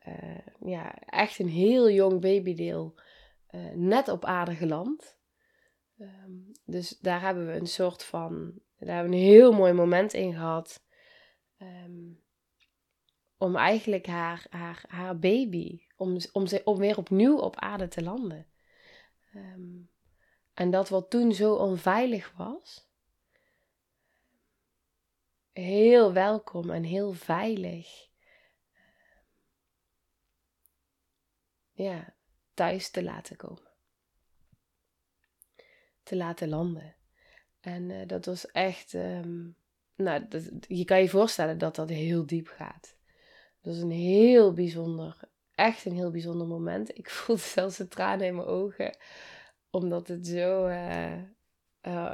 ja, 0.60 0.98
echt 0.98 1.38
een 1.38 1.48
heel 1.48 1.90
jong 1.90 2.20
babydeel, 2.20 3.00
net 3.74 4.08
op 4.08 4.24
aarde 4.24 4.54
geland. 4.54 5.18
Um, 5.98 6.52
dus 6.64 6.98
daar 6.98 7.20
hebben 7.20 7.46
we 7.46 7.52
een 7.52 7.66
soort 7.66 8.04
van, 8.04 8.52
daar 8.78 8.94
hebben 8.94 9.10
we 9.10 9.16
een 9.16 9.22
heel 9.22 9.52
mooi 9.52 9.72
moment 9.72 10.12
in 10.12 10.32
gehad. 10.32 10.84
Um, 11.58 12.22
om 13.36 13.56
eigenlijk 13.56 14.06
haar, 14.06 14.46
haar, 14.50 14.84
haar 14.88 15.18
baby, 15.18 15.86
om, 15.96 16.18
om, 16.32 16.46
ze, 16.46 16.60
om 16.64 16.78
weer 16.78 16.98
opnieuw 16.98 17.38
op 17.38 17.56
aarde 17.56 17.88
te 17.88 18.02
landen. 18.02 18.46
Um, 19.34 19.90
en 20.54 20.70
dat 20.70 20.88
wat 20.88 21.10
toen 21.10 21.32
zo 21.32 21.54
onveilig 21.54 22.32
was, 22.36 22.88
heel 25.52 26.12
welkom 26.12 26.70
en 26.70 26.82
heel 26.82 27.12
veilig 27.12 28.08
ja, 31.72 32.14
thuis 32.60 32.90
te 32.90 33.02
laten 33.02 33.36
komen. 33.36 33.70
Te 36.02 36.16
laten 36.16 36.48
landen. 36.48 36.94
En 37.60 37.90
uh, 37.90 38.06
dat 38.06 38.26
was 38.26 38.46
echt, 38.46 38.92
um, 38.92 39.56
nou, 39.96 40.26
je 40.68 40.84
kan 40.84 41.00
je 41.00 41.08
voorstellen 41.08 41.58
dat 41.58 41.74
dat 41.74 41.88
heel 41.88 42.26
diep 42.26 42.48
gaat. 42.48 42.96
Dat 43.60 43.74
is 43.74 43.80
een 43.80 43.90
heel 43.90 44.52
bijzonder, 44.52 45.20
echt 45.54 45.84
een 45.84 45.94
heel 45.94 46.10
bijzonder 46.10 46.46
moment. 46.46 46.98
Ik 46.98 47.10
voelde 47.16 47.42
zelfs 47.42 47.76
de 47.76 47.88
tranen 47.88 48.26
in 48.26 48.34
mijn 48.34 48.48
ogen, 48.48 48.96
omdat 49.70 50.08
het 50.08 50.26
zo 50.26 50.66
uh, 50.66 51.16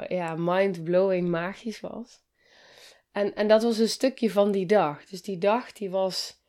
ja, 0.07 0.35
mind-blowing 0.37 1.27
magisch 1.27 1.79
was. 1.79 2.21
En, 3.11 3.35
en 3.35 3.47
dat 3.47 3.63
was 3.63 3.77
een 3.77 3.89
stukje 3.89 4.31
van 4.31 4.51
die 4.51 4.65
dag. 4.65 5.05
Dus 5.05 5.21
die 5.21 5.37
dag 5.37 5.71
die 5.71 5.89
was 5.89 6.41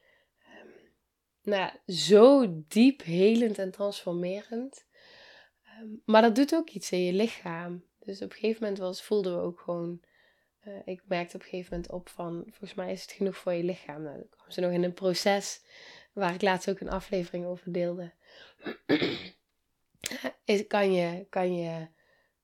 nou 1.49 1.71
zo 1.87 2.47
diep 2.69 3.03
helend 3.03 3.59
en 3.59 3.71
transformerend. 3.71 4.87
Um, 5.81 6.03
maar 6.05 6.23
dat 6.23 6.35
doet 6.35 6.55
ook 6.55 6.71
iets 6.71 6.91
in 6.91 7.05
je 7.05 7.13
lichaam. 7.13 7.85
Dus 7.99 8.23
op 8.23 8.31
een 8.31 8.37
gegeven 8.37 8.63
moment 8.63 8.79
was, 8.79 9.03
voelden 9.03 9.37
we 9.37 9.43
ook 9.43 9.61
gewoon 9.61 10.01
uh, 10.69 10.75
ik 10.85 11.03
merkte 11.07 11.37
op 11.37 11.43
een 11.43 11.49
gegeven 11.49 11.75
moment 11.75 11.93
op 11.93 12.09
van, 12.09 12.43
volgens 12.47 12.75
mij 12.75 12.93
is 12.93 13.03
het 13.03 13.13
genoeg 13.13 13.37
voor 13.37 13.53
je 13.53 13.65
lichaam. 13.65 14.03
Nou, 14.03 14.17
dan 14.17 14.53
ze 14.53 14.61
nog 14.61 14.73
in 14.73 14.83
een 14.83 14.95
proces 14.95 15.63
waar 16.13 16.35
ik 16.35 16.43
laatst 16.43 16.71
ook 16.71 16.81
een 16.81 16.91
aflevering 16.91 17.47
over 17.47 17.73
deelde. 17.73 18.13
is, 20.45 20.67
kan 20.67 20.93
je, 20.93 21.27
kan 21.31 21.57
je 21.57 21.87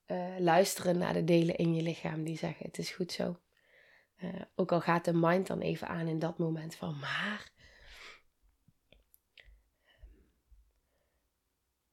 uh, 0.06 0.38
luisteren 0.38 0.99
naar 0.99 1.12
de 1.12 1.25
delen 1.25 1.56
in 1.56 1.75
je 1.75 1.82
lichaam 1.82 2.25
die 2.25 2.38
zeggen, 2.38 2.66
het 2.66 2.78
is 2.78 2.90
goed 2.90 3.12
zo. 3.12 3.38
Uh, 4.23 4.42
ook 4.54 4.73
al 4.73 4.80
gaat 4.80 5.04
de 5.04 5.14
mind 5.14 5.46
dan 5.46 5.61
even 5.61 5.88
aan 5.88 6.06
in 6.06 6.18
dat 6.18 6.38
moment 6.38 6.75
van, 6.75 6.99
maar... 6.99 7.52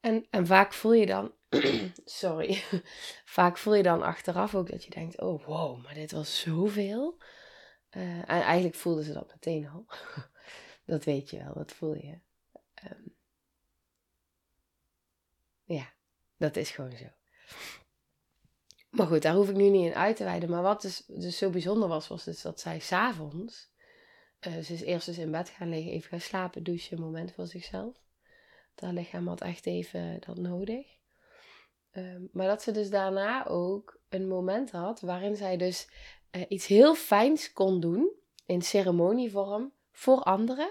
En, 0.02 0.26
en 0.30 0.46
vaak 0.46 0.72
voel 0.72 0.92
je 0.92 1.06
dan, 1.06 1.32
sorry, 2.04 2.62
vaak 3.24 3.58
voel 3.58 3.74
je 3.74 3.82
dan 3.82 4.02
achteraf 4.02 4.54
ook 4.54 4.70
dat 4.70 4.84
je 4.84 4.90
denkt, 4.90 5.20
oh 5.20 5.44
wow, 5.44 5.82
maar 5.82 5.94
dit 5.94 6.12
was 6.12 6.40
zoveel. 6.40 7.18
Uh, 7.90 8.18
en 8.18 8.26
eigenlijk 8.26 8.74
voelden 8.74 9.04
ze 9.04 9.12
dat 9.12 9.30
meteen 9.32 9.68
al. 9.68 9.86
dat 10.92 11.04
weet 11.04 11.30
je 11.30 11.38
wel, 11.38 11.54
dat 11.54 11.72
voel 11.72 11.94
je. 11.94 12.18
Um, 12.90 13.14
ja, 15.64 15.92
dat 16.36 16.56
is 16.56 16.70
gewoon 16.70 16.96
zo. 16.96 17.06
Maar 18.90 19.06
goed, 19.06 19.22
daar 19.22 19.34
hoef 19.34 19.48
ik 19.48 19.56
nu 19.56 19.68
niet 19.68 19.86
in 19.86 19.94
uit 19.94 20.16
te 20.16 20.24
wijden. 20.24 20.50
Maar 20.50 20.62
wat 20.62 20.82
dus, 20.82 21.02
dus 21.06 21.38
zo 21.38 21.50
bijzonder 21.50 21.88
was, 21.88 22.08
was 22.08 22.24
dus 22.24 22.42
dat 22.42 22.60
zij 22.60 22.78
s'avonds... 22.78 23.70
Uh, 24.48 24.58
ze 24.58 24.72
is 24.72 24.80
eerst 24.82 25.06
dus 25.06 25.18
in 25.18 25.30
bed 25.30 25.48
gaan 25.48 25.68
liggen, 25.68 25.92
even 25.92 26.08
gaan 26.08 26.20
slapen, 26.20 26.62
douchen, 26.62 26.96
een 26.96 27.02
moment 27.02 27.32
voor 27.32 27.46
zichzelf. 27.46 27.96
Haar 28.80 28.92
lichaam 28.92 29.28
had 29.28 29.40
echt 29.40 29.66
even 29.66 30.20
dat 30.26 30.36
nodig. 30.36 30.86
Um, 31.92 32.28
maar 32.32 32.46
dat 32.46 32.62
ze 32.62 32.70
dus 32.70 32.90
daarna 32.90 33.46
ook 33.46 34.00
een 34.08 34.28
moment 34.28 34.70
had 34.70 35.00
waarin 35.00 35.36
zij 35.36 35.56
dus 35.56 35.88
uh, 36.36 36.42
iets 36.48 36.66
heel 36.66 36.94
fijns 36.94 37.52
kon 37.52 37.80
doen 37.80 38.10
in 38.46 38.62
ceremonievorm 38.62 39.72
voor 39.92 40.22
anderen. 40.22 40.70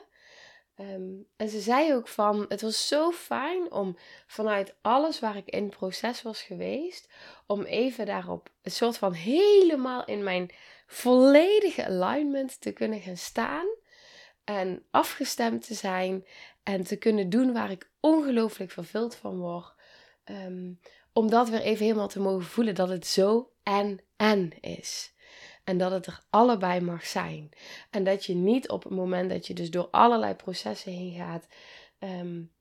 Um, 0.76 1.28
en 1.36 1.50
ze 1.50 1.60
zei 1.60 1.94
ook 1.94 2.08
van, 2.08 2.46
het 2.48 2.62
was 2.62 2.88
zo 2.88 3.12
fijn 3.12 3.72
om 3.72 3.98
vanuit 4.28 4.76
alles 4.82 5.20
waar 5.20 5.38
ik 5.38 5.50
in 5.50 5.70
proces 5.70 6.22
was 6.22 6.42
geweest, 6.42 7.14
om 7.46 7.64
even 7.64 8.06
daarop 8.06 8.50
een 8.62 8.72
soort 8.72 8.98
van 8.98 9.14
helemaal 9.14 10.06
in 10.06 10.24
mijn 10.24 10.52
volledige 10.88 11.86
alignment 11.86 12.62
te 12.62 12.72
kunnen 12.72 13.00
gaan 13.00 13.18
staan 13.18 13.66
en 14.44 14.86
afgestemd 14.92 15.68
te 15.68 15.74
zijn 15.74 16.26
en 16.64 16.84
te 16.84 16.96
kunnen 16.96 17.30
doen 17.30 17.54
waar 17.54 17.72
ik 17.72 17.91
ongelooflijk 18.02 18.72
vervuld 18.72 19.16
van 19.16 19.38
word. 19.38 19.74
Um, 20.26 20.80
om 21.14 21.30
dat 21.30 21.50
weer 21.50 21.62
even 21.62 21.86
helemaal 21.86 22.08
te 22.08 22.20
mogen 22.20 22.46
voelen 22.46 22.76
dat 22.76 22.90
het 22.90 23.08
zo 23.08 23.52
en 23.64 24.00
en 24.16 24.52
is. 24.62 25.14
En 25.64 25.78
dat 25.78 25.92
het 25.92 26.06
er 26.06 26.24
allebei 26.30 26.82
mag 26.82 27.06
zijn. 27.06 27.50
En 27.90 28.04
dat 28.04 28.26
je 28.26 28.36
niet 28.36 28.70
op 28.70 28.84
het 28.84 28.94
moment 28.94 29.30
dat 29.30 29.48
je 29.48 29.54
dus 29.54 29.72
door 29.72 29.88
allerlei 29.92 30.34
processen 30.34 30.92
heen 30.92 31.14
gaat, 31.14 31.48
um, 32.00 32.52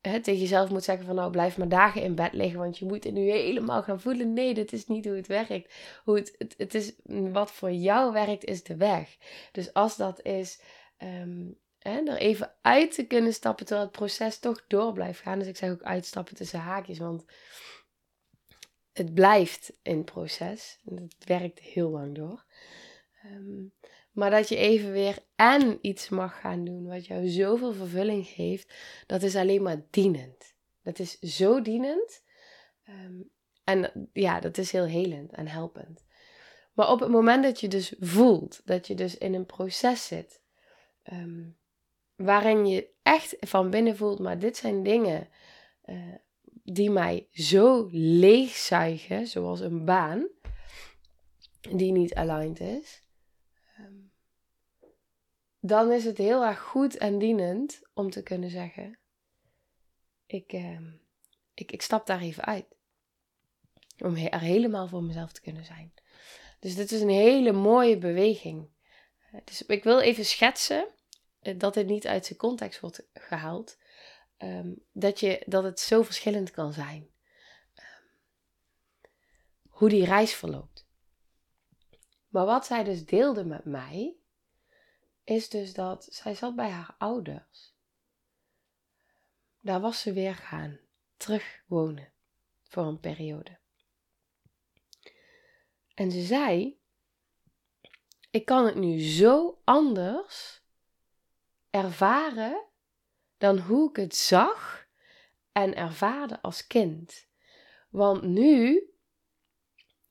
tegen 0.00 0.36
jezelf 0.36 0.70
moet 0.70 0.84
zeggen 0.84 1.06
van 1.06 1.14
nou 1.14 1.30
blijf 1.30 1.58
maar 1.58 1.68
dagen 1.68 2.02
in 2.02 2.14
bed 2.14 2.32
liggen, 2.32 2.58
want 2.58 2.78
je 2.78 2.84
moet 2.84 3.04
het 3.04 3.12
nu 3.12 3.30
helemaal 3.30 3.82
gaan 3.82 4.00
voelen. 4.00 4.32
Nee, 4.32 4.54
dit 4.54 4.72
is 4.72 4.86
niet 4.86 5.04
hoe 5.04 5.14
het 5.14 5.26
werkt. 5.26 5.74
Hoe 6.04 6.16
het, 6.16 6.34
het, 6.38 6.54
het 6.56 6.74
is 6.74 6.92
wat 7.04 7.52
voor 7.52 7.72
jou 7.72 8.12
werkt, 8.12 8.44
is 8.44 8.62
de 8.62 8.76
weg. 8.76 9.16
Dus 9.52 9.72
als 9.72 9.96
dat 9.96 10.22
is 10.22 10.60
um, 10.98 11.58
hè, 11.82 12.04
er 12.04 12.16
even 12.16 12.54
uit 12.62 12.94
te 12.94 13.06
kunnen 13.06 13.32
stappen 13.32 13.66
terwijl 13.66 13.88
het 13.88 13.96
proces 13.96 14.38
toch 14.38 14.64
door 14.66 14.92
blijft 14.92 15.20
gaan. 15.20 15.38
Dus 15.38 15.48
ik 15.48 15.56
zeg 15.56 15.70
ook 15.70 15.82
uitstappen 15.82 16.34
tussen 16.34 16.60
haakjes, 16.60 16.98
want 16.98 17.24
het 18.92 19.14
blijft 19.14 19.72
in 19.82 20.04
proces. 20.04 20.78
Het 20.94 21.24
werkt 21.24 21.58
heel 21.58 21.90
lang 21.90 22.14
door. 22.14 22.44
Um, 23.24 23.72
maar 24.12 24.30
dat 24.30 24.48
je 24.48 24.56
even 24.56 24.92
weer 24.92 25.18
en 25.36 25.78
iets 25.80 26.08
mag 26.08 26.40
gaan 26.40 26.64
doen 26.64 26.86
wat 26.86 27.06
jou 27.06 27.28
zoveel 27.28 27.72
vervulling 27.72 28.26
geeft, 28.26 28.74
dat 29.06 29.22
is 29.22 29.36
alleen 29.36 29.62
maar 29.62 29.82
dienend. 29.90 30.54
Dat 30.82 30.98
is 30.98 31.18
zo 31.18 31.62
dienend. 31.62 32.22
Ehm, 32.84 33.20
en 33.64 34.10
ja, 34.12 34.40
dat 34.40 34.58
is 34.58 34.72
heel 34.72 34.84
helend 34.84 35.32
en 35.32 35.48
helpend. 35.48 36.04
Maar 36.72 36.90
op 36.90 37.00
het 37.00 37.10
moment 37.10 37.42
dat 37.42 37.60
je 37.60 37.68
dus 37.68 37.94
voelt, 38.00 38.60
dat 38.64 38.86
je 38.86 38.94
dus 38.94 39.18
in 39.18 39.34
een 39.34 39.46
proces 39.46 40.06
zit, 40.06 40.40
ehm, 41.02 41.48
waarin 42.20 42.66
je 42.66 42.88
echt 43.02 43.36
van 43.40 43.70
binnen 43.70 43.96
voelt, 43.96 44.18
maar 44.18 44.38
dit 44.38 44.56
zijn 44.56 44.82
dingen 44.82 45.28
uh, 45.84 46.14
die 46.64 46.90
mij 46.90 47.28
zo 47.32 47.88
leegzuigen, 47.92 49.26
zoals 49.26 49.60
een 49.60 49.84
baan 49.84 50.28
die 51.60 51.92
niet 51.92 52.14
aligned 52.14 52.60
is, 52.60 53.02
ehm, 53.76 53.94
dan 55.60 55.92
is 55.92 56.04
het 56.04 56.18
heel 56.18 56.44
erg 56.44 56.60
goed 56.60 56.96
en 56.96 57.18
dienend 57.18 57.80
om 57.94 58.10
te 58.10 58.22
kunnen 58.22 58.50
zeggen: 58.50 58.98
ik, 60.26 60.52
ehm, 60.52 60.90
ik, 61.54 61.72
ik 61.72 61.82
stap 61.82 62.06
daar 62.06 62.20
even 62.20 62.44
uit. 62.44 62.66
Om 63.98 64.16
er 64.16 64.40
helemaal 64.40 64.88
voor 64.88 65.02
mezelf 65.02 65.32
te 65.32 65.40
kunnen 65.40 65.64
zijn. 65.64 65.94
Dus 66.58 66.74
dit 66.74 66.92
is 66.92 67.00
een 67.00 67.08
hele 67.08 67.52
mooie 67.52 67.98
beweging. 67.98 68.68
Dus 69.44 69.66
ik 69.66 69.84
wil 69.84 70.00
even 70.00 70.24
schetsen 70.24 70.86
eh, 70.86 70.98
dat 71.40 71.74
dit 71.74 71.86
niet 71.86 72.06
uit 72.06 72.26
zijn 72.26 72.38
context 72.38 72.80
wordt 72.80 73.02
gehaald. 73.14 73.78
Ehm, 74.36 74.72
dat, 74.92 75.20
je, 75.20 75.42
dat 75.46 75.64
het 75.64 75.80
zo 75.80 76.02
verschillend 76.02 76.50
kan 76.50 76.72
zijn. 76.72 77.10
Ehm, 77.74 78.02
hoe 79.68 79.88
die 79.88 80.04
reis 80.04 80.34
verloopt. 80.34 80.88
Maar 82.28 82.46
wat 82.46 82.66
zij 82.66 82.84
dus 82.84 83.04
deelde 83.04 83.44
met 83.44 83.64
mij, 83.64 84.14
is 85.24 85.48
dus 85.48 85.72
dat 85.74 86.06
zij 86.10 86.34
zat 86.34 86.56
bij 86.56 86.70
haar 86.70 86.94
ouders. 86.98 87.74
Daar 89.60 89.80
was 89.80 90.00
ze 90.00 90.12
weer 90.12 90.34
gaan 90.34 90.80
terug 91.16 91.62
wonen 91.66 92.12
voor 92.62 92.82
een 92.82 93.00
periode. 93.00 93.58
En 95.94 96.10
ze 96.10 96.22
zei: 96.22 96.80
Ik 98.30 98.44
kan 98.44 98.66
het 98.66 98.74
nu 98.74 99.00
zo 99.00 99.60
anders 99.64 100.59
ervaren 101.70 102.64
dan 103.38 103.58
hoe 103.58 103.88
ik 103.88 103.96
het 103.96 104.16
zag 104.16 104.86
en 105.52 105.74
ervaarde 105.74 106.42
als 106.42 106.66
kind. 106.66 107.26
Want 107.90 108.22
nu 108.22 108.84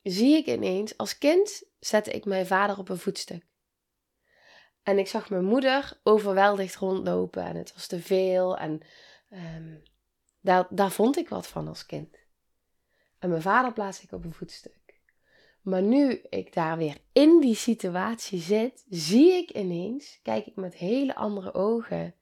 zie 0.04 0.38
ik 0.38 0.46
ineens, 0.46 0.98
als 0.98 1.18
kind 1.18 1.64
zette 1.80 2.12
ik 2.12 2.26
mijn 2.26 2.46
vader 2.46 2.78
op 2.78 2.90
een 2.90 2.98
voetstuk. 2.98 3.48
En 4.84 4.98
ik 4.98 5.08
zag 5.08 5.30
mijn 5.30 5.46
moeder 5.46 6.00
overweldigd 6.04 6.76
rondlopen 6.76 7.44
en 7.44 7.56
het 7.56 7.74
was 7.74 7.88
te 7.88 8.02
veel. 8.02 8.58
En 8.58 8.82
ehm, 9.30 9.78
daar, 10.40 10.68
daar 10.70 10.92
vond 10.92 11.18
ik 11.18 11.30
wat 11.30 11.48
van 11.48 11.68
als 11.68 11.86
kind. 11.86 12.18
En 13.20 13.30
mijn 13.30 13.42
vader 13.42 13.74
plaatste 13.74 14.04
ik 14.04 14.12
op 14.12 14.24
een 14.24 14.34
voetstuk. 14.34 14.79
Maar 15.70 15.82
nu 15.82 16.22
ik 16.30 16.54
daar 16.54 16.78
weer 16.78 16.98
in 17.12 17.40
die 17.40 17.56
situatie 17.56 18.40
zit, 18.40 18.86
zie 18.90 19.34
ik 19.34 19.50
ineens, 19.50 20.20
kijk 20.24 20.46
ik 20.46 20.56
met 20.56 20.76
hele 20.76 21.16
andere 21.16 21.54
ogen 21.54 22.16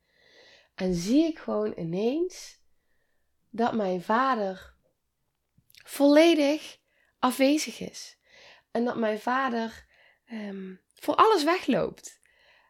en 0.75 0.93
zie 0.93 1.23
ik 1.23 1.39
gewoon 1.39 1.73
ineens 1.75 2.59
dat 3.49 3.73
mijn 3.73 4.01
vader 4.01 4.75
volledig 5.83 6.77
afwezig 7.19 7.79
is. 7.79 8.17
En 8.71 8.85
dat 8.85 8.97
mijn 8.97 9.19
vader 9.19 9.85
ehm, 10.25 10.75
voor 10.93 11.15
alles 11.15 11.43
wegloopt. 11.43 12.19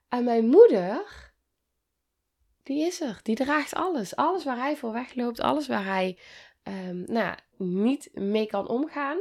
En 0.09 0.23
mijn 0.23 0.47
moeder, 0.47 1.33
die 2.63 2.85
is 2.85 3.01
er. 3.01 3.19
Die 3.23 3.35
draagt 3.35 3.73
alles. 3.73 4.15
Alles 4.15 4.43
waar 4.43 4.57
hij 4.57 4.77
voor 4.77 4.91
wegloopt, 4.91 5.39
alles 5.39 5.67
waar 5.67 5.85
hij 5.85 6.19
um, 6.63 7.03
nou, 7.07 7.37
niet 7.57 8.09
mee 8.13 8.45
kan 8.45 8.67
omgaan, 8.67 9.17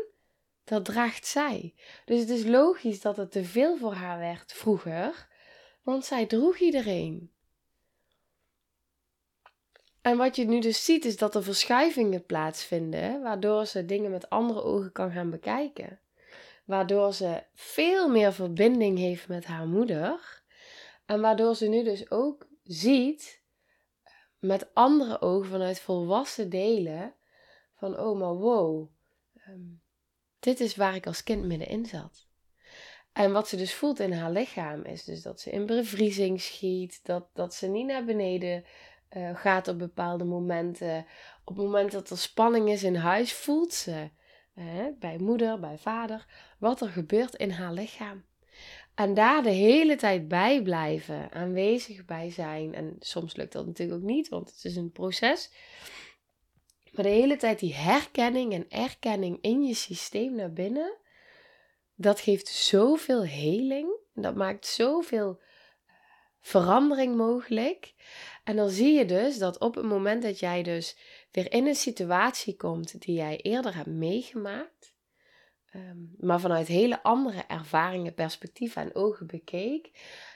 dat 0.67 0.85
draagt 0.85 1.27
zij. 1.27 1.75
Dus 2.05 2.21
het 2.21 2.29
is 2.29 2.45
logisch 2.45 3.01
dat 3.01 3.17
het 3.17 3.31
te 3.33 3.45
veel 3.45 3.77
voor 3.77 3.93
haar 3.93 4.19
werd 4.19 4.53
vroeger, 4.53 5.29
want 5.83 6.05
zij 6.05 6.27
droeg 6.27 6.59
iedereen. 6.59 7.31
En 10.01 10.17
wat 10.17 10.37
je 10.37 10.45
nu 10.45 10.61
dus 10.61 10.85
ziet, 10.85 11.05
is 11.05 11.17
dat 11.17 11.35
er 11.35 11.43
verschuivingen 11.43 12.27
plaatsvinden, 12.27 13.23
waardoor 13.23 13.67
ze 13.67 13.85
dingen 13.85 14.11
met 14.11 14.31
andere 14.31 14.63
ogen 14.63 14.93
kan 14.93 15.11
gaan 15.11 15.31
bekijken. 15.31 16.01
Waardoor 16.65 17.13
ze 17.13 17.43
veel 17.55 18.09
meer 18.09 18.33
verbinding 18.33 18.99
heeft 18.99 19.29
met 19.29 19.45
haar 19.45 19.67
moeder. 19.67 20.43
En 21.07 21.21
waardoor 21.21 21.55
ze 21.55 21.67
nu 21.67 21.83
dus 21.83 22.11
ook 22.11 22.47
ziet 22.63 23.43
met 24.39 24.75
andere 24.75 25.21
ogen 25.21 25.51
vanuit 25.51 25.81
volwassen 25.81 26.51
delen 26.51 27.15
van 27.75 27.99
oh 27.99 28.19
maar 28.19 28.35
wow, 28.35 28.89
ehm, 29.35 29.61
dit 30.47 30.61
is 30.61 30.77
waar 30.77 30.95
ik 30.95 31.07
als 31.07 31.23
kind 31.23 31.45
middenin 31.45 31.87
zat. 31.87 32.27
En 33.13 33.33
wat 33.33 33.49
ze 33.49 33.57
dus 33.57 33.75
voelt 33.75 34.01
in 34.01 34.13
haar 34.13 34.31
lichaam 34.31 34.83
is 34.85 35.05
dus 35.05 35.23
dat 35.23 35.41
ze 35.41 35.51
in 35.51 35.67
bevriezing 35.67 36.41
schiet, 36.41 37.01
dat, 37.05 37.29
dat 37.33 37.55
ze 37.55 37.67
niet 37.67 37.87
naar 37.87 38.05
beneden 38.05 38.65
uh, 39.17 39.37
gaat 39.37 39.69
op 39.69 39.79
bepaalde 39.79 40.25
momenten. 40.25 41.07
Op 41.45 41.57
het 41.57 41.65
moment 41.65 41.93
dat 41.93 42.11
er 42.11 42.19
spanning 42.19 42.69
is 42.69 42.83
in 42.83 42.95
huis, 42.95 43.33
voelt 43.33 43.73
ze 43.73 44.11
bij 44.99 45.19
moeder, 45.19 45.61
bij 45.61 45.79
vader, 45.79 46.27
wat 46.59 46.81
er 46.81 46.89
gebeurt 46.89 47.35
in 47.35 47.51
haar 47.51 47.73
lichaam. 47.73 48.25
En 48.95 49.15
daar 49.15 49.43
de 49.43 49.51
hele 49.51 49.97
tijd 49.97 50.29
bij 50.29 50.63
blijven, 50.63 51.33
aanwezig 51.33 52.05
bij 52.05 52.31
zijn. 52.31 52.75
En 52.75 52.97
soms 52.99 53.37
lukt 53.37 53.53
dat 53.53 53.67
natuurlijk 53.67 53.99
ook 53.99 54.09
niet, 54.09 54.29
want 54.29 54.51
het 54.51 54.65
is 54.65 54.77
een 54.77 54.93
proces. 54.93 55.51
Maar 56.97 57.05
de 57.05 57.11
hele 57.11 57.37
tijd 57.37 57.59
die 57.59 57.75
herkenning 57.75 58.53
en 58.53 58.71
erkenning 58.71 59.39
in 59.41 59.63
je 59.63 59.75
systeem 59.75 60.35
naar 60.35 60.53
binnen, 60.53 60.97
dat 61.95 62.21
geeft 62.21 62.49
zoveel 62.49 63.25
heling. 63.25 63.91
Dat 64.15 64.35
maakt 64.35 64.67
zoveel 64.67 65.41
eh, 65.87 65.95
verandering 66.41 67.17
mogelijk. 67.17 67.95
En 68.45 68.57
dan 68.57 68.71
zie 68.71 68.93
je 68.93 69.05
dus 69.05 69.39
dat 69.39 69.59
op 69.59 69.75
het 69.75 69.85
moment 69.85 70.23
dat 70.23 70.39
jij 70.39 70.63
dus 70.63 70.97
weer 71.31 71.53
in 71.53 71.67
een 71.67 71.75
situatie 71.75 72.57
komt 72.57 73.01
die 73.01 73.15
jij 73.15 73.41
eerder 73.41 73.75
hebt 73.75 73.87
meegemaakt, 73.87 74.95
ehm, 75.71 75.97
maar 76.19 76.41
vanuit 76.41 76.67
hele 76.67 77.03
andere 77.03 77.45
ervaringen, 77.49 78.15
perspectieven 78.15 78.83
en 78.83 78.95
ogen 78.95 79.27
bekeek, 79.27 79.91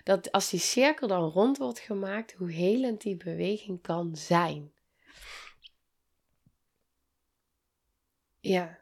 dat 0.05 0.33
als 0.33 0.51
die 0.51 0.61
cirkel 0.61 1.09
dan 1.09 1.31
rond 1.31 1.59
wordt 1.59 1.79
gemaakt, 1.79 2.33
hoe 2.33 2.51
helend 2.51 3.01
die 3.01 3.16
beweging 3.16 3.83
kan 3.83 4.16
zijn. 4.16 4.73
Ja, 8.40 8.81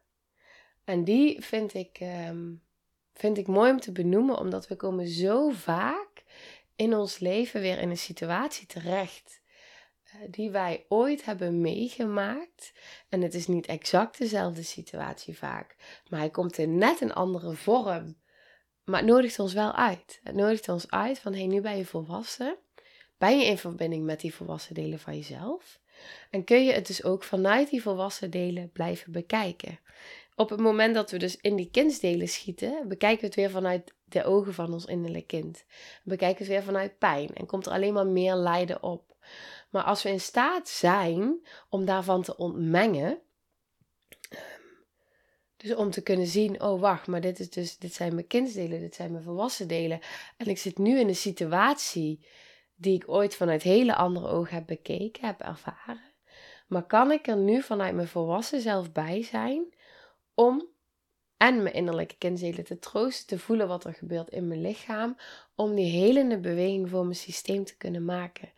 en 0.84 1.04
die 1.04 1.44
vind 1.44 1.74
ik, 1.74 1.98
ehm, 2.00 2.54
vind 3.12 3.38
ik 3.38 3.46
mooi 3.46 3.70
om 3.70 3.80
te 3.80 3.92
benoemen, 3.92 4.38
omdat 4.38 4.68
we 4.68 4.76
komen 4.76 5.08
zo 5.08 5.48
vaak 5.50 6.24
in 6.76 6.94
ons 6.94 7.18
leven 7.18 7.60
weer 7.60 7.78
in 7.78 7.90
een 7.90 7.98
situatie 7.98 8.66
terecht 8.66 9.40
uh, 10.14 10.20
die 10.30 10.50
wij 10.50 10.84
ooit 10.88 11.24
hebben 11.24 11.60
meegemaakt. 11.60 12.72
En 13.08 13.22
het 13.22 13.34
is 13.34 13.46
niet 13.46 13.66
exact 13.66 14.18
dezelfde 14.18 14.62
situatie 14.62 15.36
vaak, 15.36 15.76
maar 16.08 16.20
hij 16.20 16.30
komt 16.30 16.58
in 16.58 16.78
net 16.78 17.00
een 17.00 17.14
andere 17.14 17.54
vorm. 17.54 18.16
Maar 18.84 19.00
het 19.00 19.08
nodigt 19.08 19.38
ons 19.38 19.52
wel 19.52 19.72
uit. 19.72 20.20
Het 20.22 20.34
nodigt 20.34 20.68
ons 20.68 20.90
uit 20.90 21.18
van 21.18 21.32
hé, 21.32 21.38
hey, 21.38 21.48
nu 21.48 21.60
ben 21.60 21.76
je 21.76 21.84
volwassen. 21.84 22.58
Ben 23.18 23.38
je 23.38 23.44
in 23.44 23.58
verbinding 23.58 24.04
met 24.04 24.20
die 24.20 24.34
volwassen 24.34 24.74
delen 24.74 24.98
van 24.98 25.16
jezelf? 25.16 25.80
En 26.30 26.44
kun 26.44 26.64
je 26.64 26.72
het 26.72 26.86
dus 26.86 27.04
ook 27.04 27.24
vanuit 27.24 27.70
die 27.70 27.82
volwassen 27.82 28.30
delen 28.30 28.70
blijven 28.72 29.12
bekijken. 29.12 29.80
Op 30.34 30.50
het 30.50 30.60
moment 30.60 30.94
dat 30.94 31.10
we 31.10 31.18
dus 31.18 31.36
in 31.36 31.56
die 31.56 31.70
kindsdelen 31.70 32.28
schieten, 32.28 32.88
bekijken 32.88 33.20
we 33.20 33.26
het 33.26 33.34
weer 33.34 33.50
vanuit 33.50 33.94
de 34.04 34.24
ogen 34.24 34.54
van 34.54 34.72
ons 34.72 34.84
innerlijk 34.84 35.26
kind. 35.26 35.64
Bekijken 36.02 36.38
we 36.38 36.44
het 36.44 36.52
weer 36.52 36.72
vanuit 36.72 36.98
pijn 36.98 37.34
en 37.34 37.46
komt 37.46 37.66
er 37.66 37.72
alleen 37.72 37.92
maar 37.92 38.06
meer 38.06 38.34
lijden 38.34 38.82
op. 38.82 39.16
Maar 39.70 39.82
als 39.82 40.02
we 40.02 40.08
in 40.08 40.20
staat 40.20 40.68
zijn 40.68 41.46
om 41.68 41.84
daarvan 41.84 42.22
te 42.22 42.36
ontmengen, 42.36 43.18
dus 45.56 45.74
om 45.74 45.90
te 45.90 46.02
kunnen 46.02 46.26
zien, 46.26 46.62
oh 46.62 46.80
wacht, 46.80 47.06
maar 47.06 47.20
dit, 47.20 47.40
is 47.40 47.50
dus, 47.50 47.78
dit 47.78 47.94
zijn 47.94 48.14
mijn 48.14 48.26
kindsdelen, 48.26 48.80
dit 48.80 48.94
zijn 48.94 49.12
mijn 49.12 49.24
volwassen 49.24 49.68
delen. 49.68 50.00
En 50.36 50.46
ik 50.46 50.58
zit 50.58 50.78
nu 50.78 50.98
in 50.98 51.08
een 51.08 51.16
situatie 51.16 52.26
die 52.80 52.94
ik 52.94 53.08
ooit 53.08 53.36
vanuit 53.36 53.62
hele 53.62 53.94
andere 53.94 54.28
ogen 54.28 54.54
heb 54.54 54.66
bekeken, 54.66 55.26
heb 55.26 55.40
ervaren. 55.40 56.00
Maar 56.68 56.86
kan 56.86 57.10
ik 57.10 57.26
er 57.26 57.36
nu 57.36 57.62
vanuit 57.62 57.94
mijn 57.94 58.08
volwassen 58.08 58.60
zelf 58.60 58.92
bij 58.92 59.22
zijn 59.22 59.74
om 60.34 60.68
en 61.36 61.62
mijn 61.62 61.74
innerlijke 61.74 62.16
kindzelen 62.18 62.64
te 62.64 62.78
troosten, 62.78 63.26
te 63.26 63.38
voelen 63.38 63.68
wat 63.68 63.84
er 63.84 63.94
gebeurt 63.94 64.30
in 64.30 64.48
mijn 64.48 64.60
lichaam, 64.60 65.16
om 65.54 65.74
die 65.74 65.90
helende 65.90 66.38
beweging 66.38 66.88
voor 66.88 67.02
mijn 67.02 67.16
systeem 67.16 67.64
te 67.64 67.76
kunnen 67.76 68.04
maken. 68.04 68.52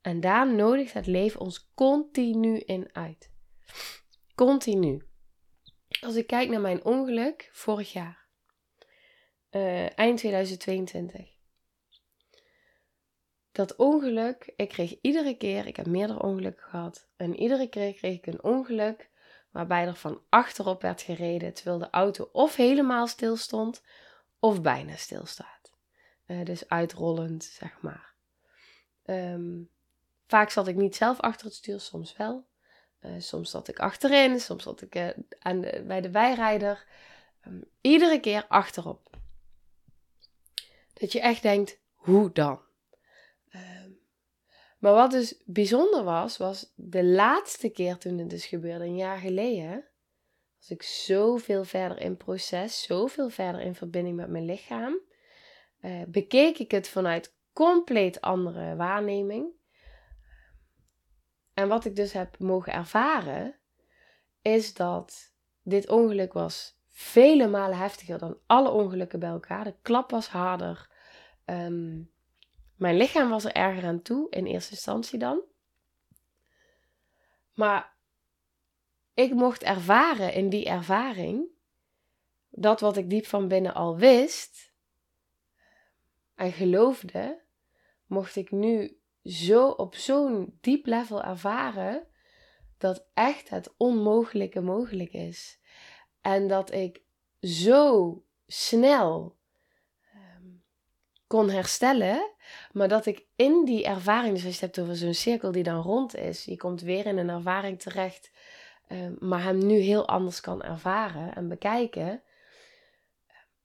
En 0.00 0.20
daar 0.20 0.54
nodigt 0.54 0.92
het 0.92 1.06
leven 1.06 1.40
ons 1.40 1.70
continu 1.74 2.58
in 2.58 2.88
uit. 2.92 3.30
Continu. 4.34 5.02
Als 6.00 6.14
ik 6.14 6.26
kijk 6.26 6.48
naar 6.48 6.60
mijn 6.60 6.84
ongeluk 6.84 7.48
vorig 7.52 7.92
jaar, 7.92 8.26
uh, 9.50 9.98
eind 9.98 10.18
2022 10.18 11.31
dat 13.52 13.76
ongeluk, 13.76 14.52
ik 14.56 14.68
kreeg 14.68 15.00
iedere 15.00 15.36
keer, 15.36 15.66
ik 15.66 15.76
heb 15.76 15.86
meerdere 15.86 16.22
ongelukken 16.22 16.64
gehad. 16.64 17.08
En 17.16 17.36
iedere 17.36 17.68
keer 17.68 17.94
kreeg 17.94 18.16
ik 18.16 18.26
een 18.26 18.42
ongeluk 18.42 19.10
waarbij 19.50 19.86
er 19.86 19.94
van 19.96 20.20
achterop 20.28 20.82
werd 20.82 21.02
gereden 21.02 21.54
terwijl 21.54 21.78
de 21.78 21.90
auto 21.90 22.28
of 22.32 22.56
helemaal 22.56 23.06
stil 23.06 23.36
stond 23.36 23.82
of 24.38 24.62
bijna 24.62 24.96
stilstaat. 24.96 25.72
Uh, 26.26 26.44
dus 26.44 26.68
uitrollend, 26.68 27.44
zeg 27.44 27.80
maar. 27.80 28.14
Ehm, 29.04 29.62
vaak 30.26 30.50
zat 30.50 30.68
ik 30.68 30.76
niet 30.76 30.96
zelf 30.96 31.20
achter 31.20 31.46
het 31.46 31.54
stuur, 31.54 31.80
soms 31.80 32.16
wel. 32.16 32.46
Uh, 33.00 33.14
soms 33.18 33.50
zat 33.50 33.68
ik 33.68 33.78
achterin, 33.78 34.40
soms 34.40 34.62
zat 34.62 34.82
ik 34.82 34.94
uh, 34.94 35.08
aan 35.38 35.60
bij 35.60 36.00
de 36.00 36.10
bijrijder. 36.10 36.86
Um, 37.46 37.64
iedere 37.80 38.20
keer 38.20 38.46
achterop. 38.48 39.10
Dat 40.92 41.12
je 41.12 41.20
echt 41.20 41.42
denkt, 41.42 41.80
hoe 41.94 42.32
dan? 42.32 42.60
Maar 44.82 44.92
wat 44.92 45.10
dus 45.10 45.42
bijzonder 45.44 46.04
was, 46.04 46.36
was 46.36 46.72
de 46.76 47.04
laatste 47.04 47.68
keer 47.68 47.98
toen 47.98 48.18
het 48.18 48.30
dus 48.30 48.46
gebeurde, 48.46 48.84
een 48.84 48.96
jaar 48.96 49.18
geleden, 49.18 49.84
was 50.58 50.70
ik 50.70 50.82
zoveel 50.82 51.64
verder 51.64 52.00
in 52.00 52.16
proces, 52.16 52.82
zoveel 52.82 53.28
verder 53.28 53.60
in 53.60 53.74
verbinding 53.74 54.16
met 54.16 54.28
mijn 54.28 54.44
lichaam. 54.44 55.00
Uh, 55.80 56.02
bekeek 56.08 56.58
ik 56.58 56.70
het 56.70 56.88
vanuit 56.88 57.36
compleet 57.52 58.20
andere 58.20 58.76
waarneming. 58.76 59.52
En 61.54 61.68
wat 61.68 61.84
ik 61.84 61.96
dus 61.96 62.12
heb 62.12 62.38
mogen 62.38 62.72
ervaren, 62.72 63.58
is 64.40 64.74
dat 64.74 65.34
dit 65.62 65.88
ongeluk 65.88 66.32
was 66.32 66.78
vele 66.88 67.46
malen 67.46 67.78
heftiger 67.78 68.18
dan 68.18 68.38
alle 68.46 68.70
ongelukken 68.70 69.20
bij 69.20 69.30
elkaar. 69.30 69.64
De 69.64 69.74
klap 69.82 70.10
was 70.10 70.28
harder. 70.28 70.90
Um, 71.46 72.11
mijn 72.82 72.96
lichaam 72.96 73.30
was 73.30 73.44
er 73.44 73.52
erger 73.52 73.84
aan 73.84 74.02
toe, 74.02 74.30
in 74.30 74.46
eerste 74.46 74.70
instantie 74.70 75.18
dan. 75.18 75.42
Maar 77.54 77.96
ik 79.14 79.34
mocht 79.34 79.62
ervaren 79.62 80.32
in 80.32 80.48
die 80.48 80.64
ervaring 80.64 81.46
dat 82.48 82.80
wat 82.80 82.96
ik 82.96 83.10
diep 83.10 83.26
van 83.26 83.48
binnen 83.48 83.74
al 83.74 83.96
wist 83.96 84.72
en 86.34 86.52
geloofde, 86.52 87.42
mocht 88.06 88.36
ik 88.36 88.50
nu 88.50 89.00
zo 89.24 89.68
op 89.68 89.94
zo'n 89.94 90.58
diep 90.60 90.86
level 90.86 91.22
ervaren 91.22 92.06
dat 92.78 93.06
echt 93.14 93.48
het 93.48 93.74
onmogelijke 93.76 94.60
mogelijk 94.60 95.12
is. 95.12 95.60
En 96.20 96.48
dat 96.48 96.72
ik 96.72 97.02
zo 97.40 98.24
snel 98.46 99.36
kon 101.32 101.50
herstellen. 101.50 102.30
Maar 102.72 102.88
dat 102.88 103.06
ik 103.06 103.26
in 103.36 103.64
die 103.64 103.84
ervaring, 103.84 104.34
dus 104.34 104.44
als 104.44 104.58
je 104.58 104.66
het 104.66 104.76
hebt 104.76 104.86
over 104.86 104.96
zo'n 104.96 105.14
cirkel 105.14 105.52
die 105.52 105.62
dan 105.62 105.82
rond 105.82 106.16
is, 106.16 106.44
je 106.44 106.56
komt 106.56 106.80
weer 106.80 107.06
in 107.06 107.18
een 107.18 107.28
ervaring 107.28 107.80
terecht, 107.80 108.30
uh, 108.88 108.98
maar 109.18 109.42
hem 109.42 109.66
nu 109.66 109.78
heel 109.78 110.08
anders 110.08 110.40
kan 110.40 110.62
ervaren 110.62 111.34
en 111.34 111.48
bekijken. 111.48 112.22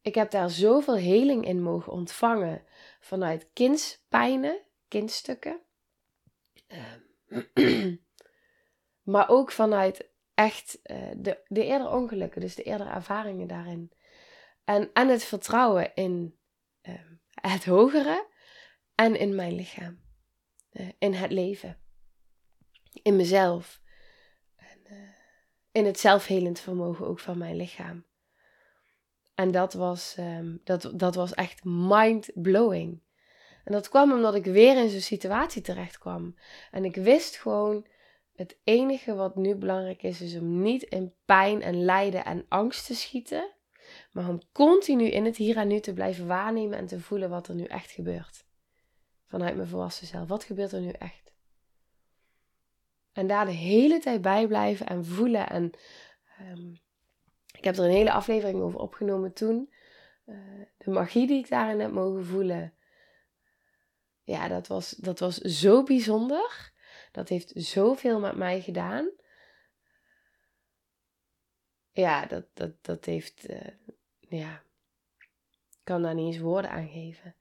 Ik 0.02 0.16
heb 0.16 0.32
daar 0.32 0.50
zoveel 0.50 0.96
heling 0.96 1.46
in 1.46 1.62
mogen 1.62 1.92
ontvangen 1.92 2.64
vanuit 3.00 3.50
kindspijnen, 3.54 4.58
kindstukken. 4.88 5.60
Uh, 6.68 7.94
maar 9.14 9.30
ook 9.30 9.52
vanuit 9.52 10.10
echt 10.34 10.80
uh, 10.84 10.98
de, 11.18 11.38
de 11.48 11.64
eerdere 11.64 11.96
ongelukken, 11.96 12.42
dus 12.42 12.56
de 12.56 12.64
eerdere 12.64 12.90
ervaringen 12.90 13.48
daarin. 13.48 13.92
En, 14.64 14.90
en 14.94 15.08
het 15.08 15.24
vertrouwen 15.24 15.96
in 15.96 16.37
ehm, 16.37 16.37
het 17.41 17.65
hogere 17.65 18.28
en 18.95 19.19
in 19.19 19.36
mijn 19.36 19.56
lichaam. 19.56 20.00
Uh, 20.71 20.88
in 21.00 21.13
het 21.13 21.32
leven. 21.32 21.78
In 23.02 23.15
mezelf. 23.15 23.82
En, 24.56 24.80
uh, 24.91 24.97
in 25.71 25.86
het 25.86 26.00
zelfhelend 26.00 26.60
vermogen 26.60 27.08
ook 27.08 27.19
van 27.19 27.38
mijn 27.38 27.56
lichaam. 27.56 28.06
En 29.36 29.52
dat 29.52 29.73
was, 29.73 30.15
um, 30.19 30.62
dat, 30.63 30.91
dat 30.93 31.15
was 31.15 31.34
echt 31.34 31.63
mind-blowing. 31.63 33.02
En 33.63 33.73
dat 33.73 33.89
kwam 33.89 34.12
omdat 34.12 34.36
ik 34.36 34.45
weer 34.45 34.78
in 34.78 34.89
zo'n 34.89 35.00
situatie 35.00 35.62
terecht 35.62 35.97
kwam. 35.97 36.36
En 36.71 36.86
ik 36.86 36.95
wist 36.95 37.38
gewoon, 37.38 37.88
het 38.36 38.58
enige 38.63 39.15
wat 39.15 39.36
nu 39.36 39.56
belangrijk 39.56 40.04
is, 40.04 40.21
is 40.21 40.36
om 40.36 40.62
niet 40.62 40.84
in 40.84 41.13
pijn 41.26 41.62
en 41.62 41.84
lijden 41.84 42.26
en 42.26 42.45
angst 42.47 42.86
te 42.86 42.95
schieten. 42.95 43.54
Maar 44.18 44.30
om 44.30 44.42
continu 44.52 45.06
in 45.06 45.26
het 45.26 45.38
hier 45.38 45.58
en 45.58 45.68
nu 45.68 45.80
te 45.80 45.94
blijven 45.94 46.28
waarnemen 46.28 46.78
en 46.78 46.86
te 46.86 47.00
voelen 47.00 47.30
wat 47.30 47.48
er 47.48 47.56
nu 47.56 47.64
echt 47.64 47.92
gebeurt. 47.92 48.46
Vanuit 49.26 49.56
mijn 49.56 49.68
volwassen 49.68 50.08
zelf. 50.08 50.28
Wat 50.28 50.44
gebeurt 50.44 50.72
er 50.72 50.82
nu 50.82 50.90
echt? 50.92 51.34
En 53.12 53.28
daar 53.28 53.46
de 53.46 53.52
hele 53.52 54.00
tijd 54.00 54.22
bij 54.22 54.48
blijven 54.48 54.88
en 54.88 55.06
voelen. 55.06 55.50
En 55.50 55.72
um, 56.42 56.80
ik 57.58 57.64
heb 57.64 57.78
er 57.78 57.84
een 57.84 57.90
hele 57.90 58.12
aflevering 58.12 58.62
over 58.62 58.80
opgenomen 58.80 59.34
toen. 59.34 59.74
Uh, 60.26 60.62
de 60.78 60.92
magie 60.92 61.28
die 61.28 61.40
ik 61.40 61.50
daarin 61.50 61.80
heb 61.80 61.92
mogen 61.92 62.26
voelen. 62.26 62.74
Ja, 64.24 64.48
dat 64.48 64.68
was, 64.68 64.90
dat 64.90 65.20
was 65.20 65.38
zo 65.38 65.84
bijzonder. 65.84 66.72
Dat 67.12 67.30
heeft 67.30 67.52
zoveel 67.56 68.20
met 68.20 68.36
mij 68.36 68.62
gedaan. 68.62 69.10
Ja, 71.92 72.26
dat, 72.26 72.46
dat, 72.54 72.86
dat 72.86 73.06
heeft. 73.06 73.50
Uh, 73.50 73.60
ja, 74.28 74.62
ik 75.70 75.84
kan 75.84 76.02
daar 76.02 76.13
niet 76.13 76.34
eens 76.34 76.44
woorden 76.44 76.72
aan 76.72 76.88
geven. 76.88 77.36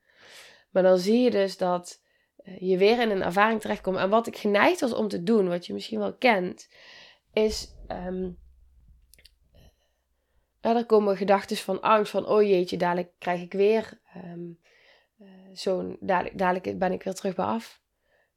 Maar 0.71 0.83
dan 0.83 0.99
zie 0.99 1.21
je 1.21 1.31
dus 1.31 1.57
dat 1.57 2.03
eh, 2.37 2.61
je 2.61 2.77
weer 2.77 3.01
in 3.01 3.11
een 3.11 3.23
ervaring 3.23 3.61
terechtkomt. 3.61 3.97
En 3.97 4.11
wat 4.11 4.27
ik 4.27 4.37
geneigd 4.37 4.81
was 4.81 4.95
om 4.95 5.09
te 5.09 5.23
doen, 5.23 5.49
wat 5.49 5.67
je 5.67 5.73
misschien 5.73 5.99
wel 5.99 6.15
kent, 6.15 6.69
is. 7.33 7.75
Um, 7.89 8.39
er 10.61 10.87
komen 10.87 11.17
gedachten 11.17 11.57
van 11.57 11.81
angst, 11.81 12.11
van 12.11 12.27
oh 12.27 12.43
jeetje, 12.43 12.77
dadelijk 12.77 13.13
krijg 13.19 13.41
ik 13.41 13.53
weer 13.53 14.01
um, 14.17 14.59
uh, 15.19 15.29
zo'n, 15.53 15.97
dadelijk, 16.01 16.39
dadelijk 16.39 16.79
ben 16.79 16.93
ik 16.93 17.03
weer 17.03 17.15
terug 17.15 17.35
bij 17.35 17.45
af. 17.45 17.81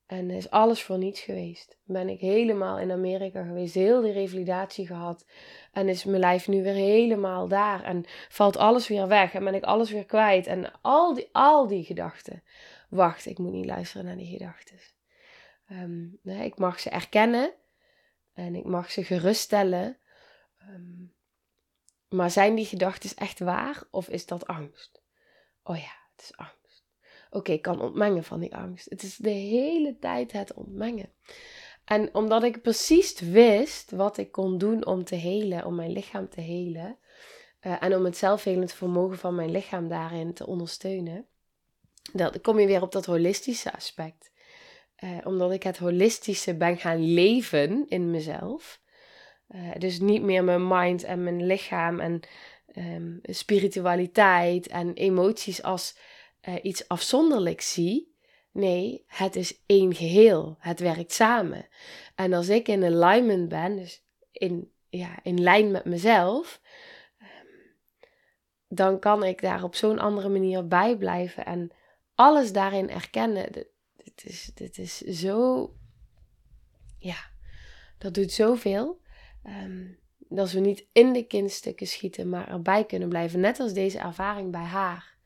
En 0.09 0.29
is 0.29 0.49
alles 0.49 0.83
voor 0.83 0.97
niets 0.97 1.21
geweest. 1.21 1.77
Ben 1.83 2.09
ik 2.09 2.19
helemaal 2.19 2.79
in 2.79 2.91
Amerika 2.91 3.43
geweest, 3.43 3.73
heel 3.73 4.01
die 4.01 4.11
revalidatie 4.11 4.87
gehad. 4.87 5.25
En 5.71 5.89
is 5.89 6.03
mijn 6.03 6.19
lijf 6.19 6.47
nu 6.47 6.63
weer 6.63 6.73
helemaal 6.73 7.47
daar. 7.47 7.83
En 7.83 8.05
valt 8.29 8.57
alles 8.57 8.87
weer 8.87 9.07
weg. 9.07 9.33
En 9.33 9.43
ben 9.43 9.55
ik 9.55 9.63
alles 9.63 9.91
weer 9.91 10.05
kwijt. 10.05 10.47
En 10.47 10.81
al 10.81 11.13
die, 11.13 11.29
al 11.31 11.67
die 11.67 11.83
gedachten. 11.83 12.43
Wacht, 12.89 13.25
ik 13.25 13.37
moet 13.37 13.51
niet 13.51 13.65
luisteren 13.65 14.05
naar 14.05 14.17
die 14.17 14.37
gedachten. 14.37 14.79
Nee, 16.21 16.45
ik 16.45 16.57
mag 16.57 16.79
ze 16.79 16.89
erkennen. 16.89 17.53
En 18.33 18.55
ik 18.55 18.65
mag 18.65 18.91
ze 18.91 19.03
geruststellen. 19.03 19.97
Um, 20.69 21.13
maar 22.09 22.31
zijn 22.31 22.55
die 22.55 22.65
gedachten 22.65 23.17
echt 23.17 23.39
waar? 23.39 23.83
Of 23.91 24.07
is 24.07 24.25
dat 24.25 24.47
angst? 24.47 25.01
Oh 25.63 25.77
ja, 25.77 25.93
het 26.15 26.23
is 26.23 26.37
angst. 26.37 26.58
Oké, 27.29 27.51
ik 27.51 27.61
kan 27.61 27.81
ontmengen 27.81 28.23
van 28.23 28.39
die 28.39 28.55
angst. 28.55 28.89
Het 28.89 29.03
is 29.03 29.15
de 29.15 29.29
hele 29.29 29.97
tijd 29.99 30.31
het 30.31 30.53
ontmengen. 30.53 31.09
En 31.85 32.15
omdat 32.15 32.43
ik 32.43 32.61
precies 32.61 33.19
wist 33.19 33.91
wat 33.91 34.17
ik 34.17 34.31
kon 34.31 34.57
doen 34.57 34.85
om 34.85 35.03
te 35.03 35.15
helen, 35.15 35.65
om 35.65 35.75
mijn 35.75 35.91
lichaam 35.91 36.29
te 36.29 36.41
helen. 36.41 36.97
Uh, 37.61 37.83
en 37.83 37.95
om 37.95 38.05
het 38.05 38.17
zelfhelend 38.17 38.73
vermogen 38.73 39.17
van 39.17 39.35
mijn 39.35 39.51
lichaam 39.51 39.87
daarin 39.87 40.33
te 40.33 40.47
ondersteunen. 40.47 41.25
Dan 42.13 42.41
kom 42.41 42.59
je 42.59 42.67
weer 42.67 42.81
op 42.81 42.91
dat 42.91 43.05
holistische 43.05 43.73
aspect. 43.73 44.31
Uh, 45.03 45.17
omdat 45.23 45.51
ik 45.51 45.63
het 45.63 45.77
holistische 45.77 46.55
ben 46.55 46.77
gaan 46.77 47.13
leven 47.13 47.85
in 47.87 48.11
mezelf. 48.11 48.81
Uh, 49.49 49.71
dus 49.77 49.99
niet 49.99 50.21
meer 50.21 50.43
mijn 50.43 50.67
mind 50.67 51.03
en 51.03 51.23
mijn 51.23 51.45
lichaam 51.45 51.99
en 51.99 52.21
um, 52.75 53.19
spiritualiteit 53.23 54.67
en 54.67 54.93
emoties 54.93 55.63
als 55.63 55.97
iets 56.61 56.87
afzonderlijks 56.87 57.73
zie. 57.73 58.15
Nee, 58.51 59.03
het 59.07 59.35
is 59.35 59.61
één 59.65 59.95
geheel. 59.95 60.55
Het 60.59 60.79
werkt 60.79 61.11
samen. 61.11 61.67
En 62.15 62.33
als 62.33 62.49
ik 62.49 62.67
in 62.67 62.83
alignment 62.83 63.49
ben, 63.49 63.75
dus 63.75 64.03
in, 64.31 64.71
ja, 64.89 65.19
in 65.23 65.41
lijn 65.41 65.71
met 65.71 65.85
mezelf, 65.85 66.61
ehm, 67.17 67.29
dan 68.67 68.99
kan 68.99 69.23
ik 69.23 69.41
daar 69.41 69.63
op 69.63 69.75
zo'n 69.75 69.99
andere 69.99 70.29
manier 70.29 70.67
bij 70.67 70.97
blijven 70.97 71.45
en 71.45 71.71
alles 72.15 72.51
daarin 72.51 72.89
erkennen. 72.89 73.51
Dit 73.95 74.23
is, 74.23 74.51
dit 74.53 74.77
is 74.77 74.97
zo, 74.97 75.69
ja, 76.97 77.17
dat 77.97 78.13
doet 78.13 78.31
zoveel. 78.31 79.01
Um, 79.43 79.99
dat 80.29 80.51
we 80.51 80.59
niet 80.59 80.87
in 80.91 81.13
de 81.13 81.23
kindstukken 81.23 81.87
schieten, 81.87 82.29
maar 82.29 82.47
erbij 82.47 82.85
kunnen 82.85 83.09
blijven. 83.09 83.39
Net 83.39 83.59
als 83.59 83.73
deze 83.73 83.99
ervaring 83.99 84.51
bij 84.51 84.61
haar. 84.61 85.17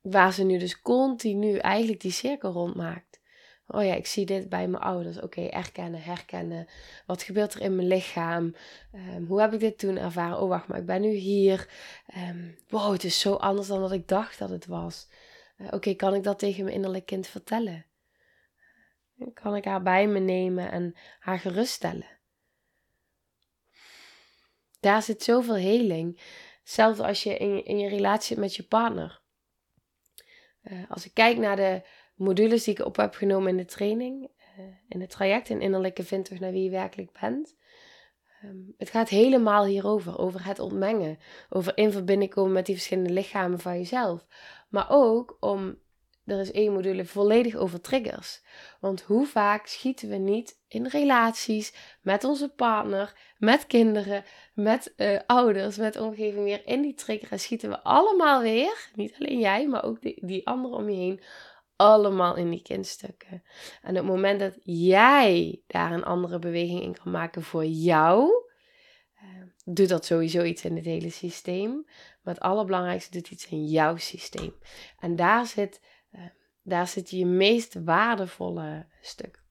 Waar 0.00 0.32
ze 0.32 0.44
nu 0.44 0.58
dus 0.58 0.80
continu 0.80 1.56
eigenlijk 1.56 2.00
die 2.00 2.12
cirkel 2.12 2.52
rondmaakt. 2.52 3.20
Oh 3.66 3.84
ja, 3.84 3.94
ik 3.94 4.06
zie 4.06 4.26
dit 4.26 4.48
bij 4.48 4.68
mijn 4.68 4.82
ouders. 4.82 5.20
Oké, 5.20 5.40
erkennen, 5.40 6.02
herkennen. 6.02 6.66
Wat 7.06 7.22
gebeurt 7.22 7.54
er 7.54 7.60
in 7.60 7.76
mijn 7.76 7.88
lichaam? 7.88 8.54
Um, 8.94 9.26
hoe 9.26 9.40
heb 9.40 9.52
ik 9.52 9.60
dit 9.60 9.78
toen 9.78 9.96
ervaren? 9.96 10.40
Oh, 10.40 10.48
wacht, 10.48 10.68
maar 10.68 10.78
ik 10.78 10.86
ben 10.86 11.00
nu 11.00 11.12
hier. 11.12 11.68
Um, 12.16 12.56
wow, 12.68 12.92
het 12.92 13.04
is 13.04 13.20
zo 13.20 13.34
anders 13.34 13.68
dan 13.68 13.80
wat 13.80 13.92
ik 13.92 14.08
dacht 14.08 14.38
dat 14.38 14.50
het 14.50 14.66
was. 14.66 15.08
Uh, 15.58 15.68
Oké, 15.70 15.94
kan 15.94 16.14
ik 16.14 16.22
dat 16.22 16.38
tegen 16.38 16.64
mijn 16.64 16.76
innerlijk 16.76 17.06
kind 17.06 17.26
vertellen? 17.26 17.84
kan 19.34 19.56
ik 19.56 19.64
haar 19.64 19.82
bij 19.82 20.06
me 20.06 20.18
nemen 20.18 20.70
en 20.70 20.94
haar 21.18 21.38
geruststellen. 21.38 22.06
Daar 24.80 25.02
zit 25.02 25.22
zoveel 25.22 25.54
heling. 25.54 26.20
Hetzelfde 26.60 27.06
als 27.06 27.22
je 27.22 27.36
in, 27.36 27.64
in 27.64 27.78
je 27.78 27.88
relatie 27.88 28.26
zit 28.26 28.38
met 28.38 28.56
je 28.56 28.62
partner. 28.62 29.19
Uh, 30.62 30.78
als 30.88 31.06
ik 31.06 31.14
kijk 31.14 31.36
naar 31.38 31.56
de 31.56 31.82
modules 32.14 32.64
die 32.64 32.74
ik 32.74 32.86
op 32.86 32.96
heb 32.96 33.14
genomen 33.14 33.50
in 33.50 33.56
de 33.56 33.64
training, 33.64 34.30
uh, 34.58 34.64
in 34.88 35.00
het 35.00 35.10
traject 35.10 35.48
in 35.48 35.60
innerlijke 35.60 36.02
vindtocht 36.02 36.40
naar 36.40 36.52
wie 36.52 36.64
je 36.64 36.70
werkelijk 36.70 37.18
bent. 37.20 37.56
Um, 38.44 38.74
het 38.78 38.90
gaat 38.90 39.08
helemaal 39.08 39.64
hierover, 39.64 40.18
over 40.18 40.44
het 40.44 40.58
ontmengen, 40.58 41.18
over 41.48 41.76
in 41.76 41.92
verbinding 41.92 42.30
komen 42.30 42.52
met 42.52 42.66
die 42.66 42.74
verschillende 42.74 43.12
lichamen 43.12 43.60
van 43.60 43.76
jezelf. 43.76 44.26
Maar 44.68 44.86
ook 44.88 45.36
om 45.40 45.78
er 46.30 46.40
is 46.40 46.50
één 46.50 46.72
module 46.72 47.04
volledig 47.04 47.54
over 47.54 47.80
triggers. 47.80 48.42
Want 48.80 49.02
hoe 49.02 49.26
vaak 49.26 49.66
schieten 49.66 50.08
we 50.08 50.16
niet 50.16 50.60
in 50.68 50.86
relaties 50.86 51.74
met 52.02 52.24
onze 52.24 52.48
partner, 52.48 53.16
met 53.38 53.66
kinderen, 53.66 54.24
met 54.54 54.92
uh, 54.96 55.18
ouders, 55.26 55.76
met 55.76 56.00
omgeving 56.00 56.44
weer 56.44 56.66
in 56.66 56.82
die 56.82 56.94
trigger. 56.94 57.32
En 57.32 57.40
schieten 57.40 57.70
we 57.70 57.82
allemaal 57.82 58.42
weer, 58.42 58.90
niet 58.94 59.16
alleen 59.18 59.38
jij, 59.38 59.68
maar 59.68 59.84
ook 59.84 60.02
die, 60.02 60.26
die 60.26 60.46
anderen 60.46 60.76
om 60.76 60.90
je 60.90 60.96
heen, 60.96 61.22
allemaal 61.76 62.36
in 62.36 62.50
die 62.50 62.62
kindstukken. 62.62 63.42
En 63.82 63.90
op 63.90 63.96
het 63.96 64.04
moment 64.04 64.40
dat 64.40 64.54
jij 64.62 65.62
daar 65.66 65.92
een 65.92 66.04
andere 66.04 66.38
beweging 66.38 66.82
in 66.82 66.96
kan 67.02 67.12
maken 67.12 67.42
voor 67.42 67.64
jou, 67.64 68.30
uh, 69.22 69.42
doet 69.64 69.88
dat 69.88 70.04
sowieso 70.04 70.42
iets 70.42 70.64
in 70.64 70.76
het 70.76 70.84
hele 70.84 71.10
systeem. 71.10 71.84
Maar 72.22 72.34
het 72.34 72.42
allerbelangrijkste 72.42 73.10
doet 73.10 73.30
iets 73.30 73.48
in 73.48 73.64
jouw 73.64 73.96
systeem. 73.96 74.54
En 74.98 75.16
daar 75.16 75.46
zit 75.46 75.80
daar 76.62 76.88
zit 76.88 77.10
je 77.10 77.26
meest 77.26 77.74
waardevolle 77.74 78.86
stuk. 79.00 79.42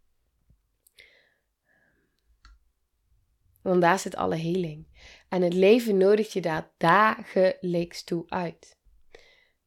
Want 3.61 3.81
daar 3.81 3.99
zit 3.99 4.15
alle 4.15 4.35
heling. 4.35 4.87
En 5.29 5.41
het 5.41 5.53
leven 5.53 5.97
nodigt 5.97 6.33
je 6.33 6.41
daar 6.41 6.71
dagelijks 6.77 8.03
toe 8.03 8.29
uit. 8.29 8.77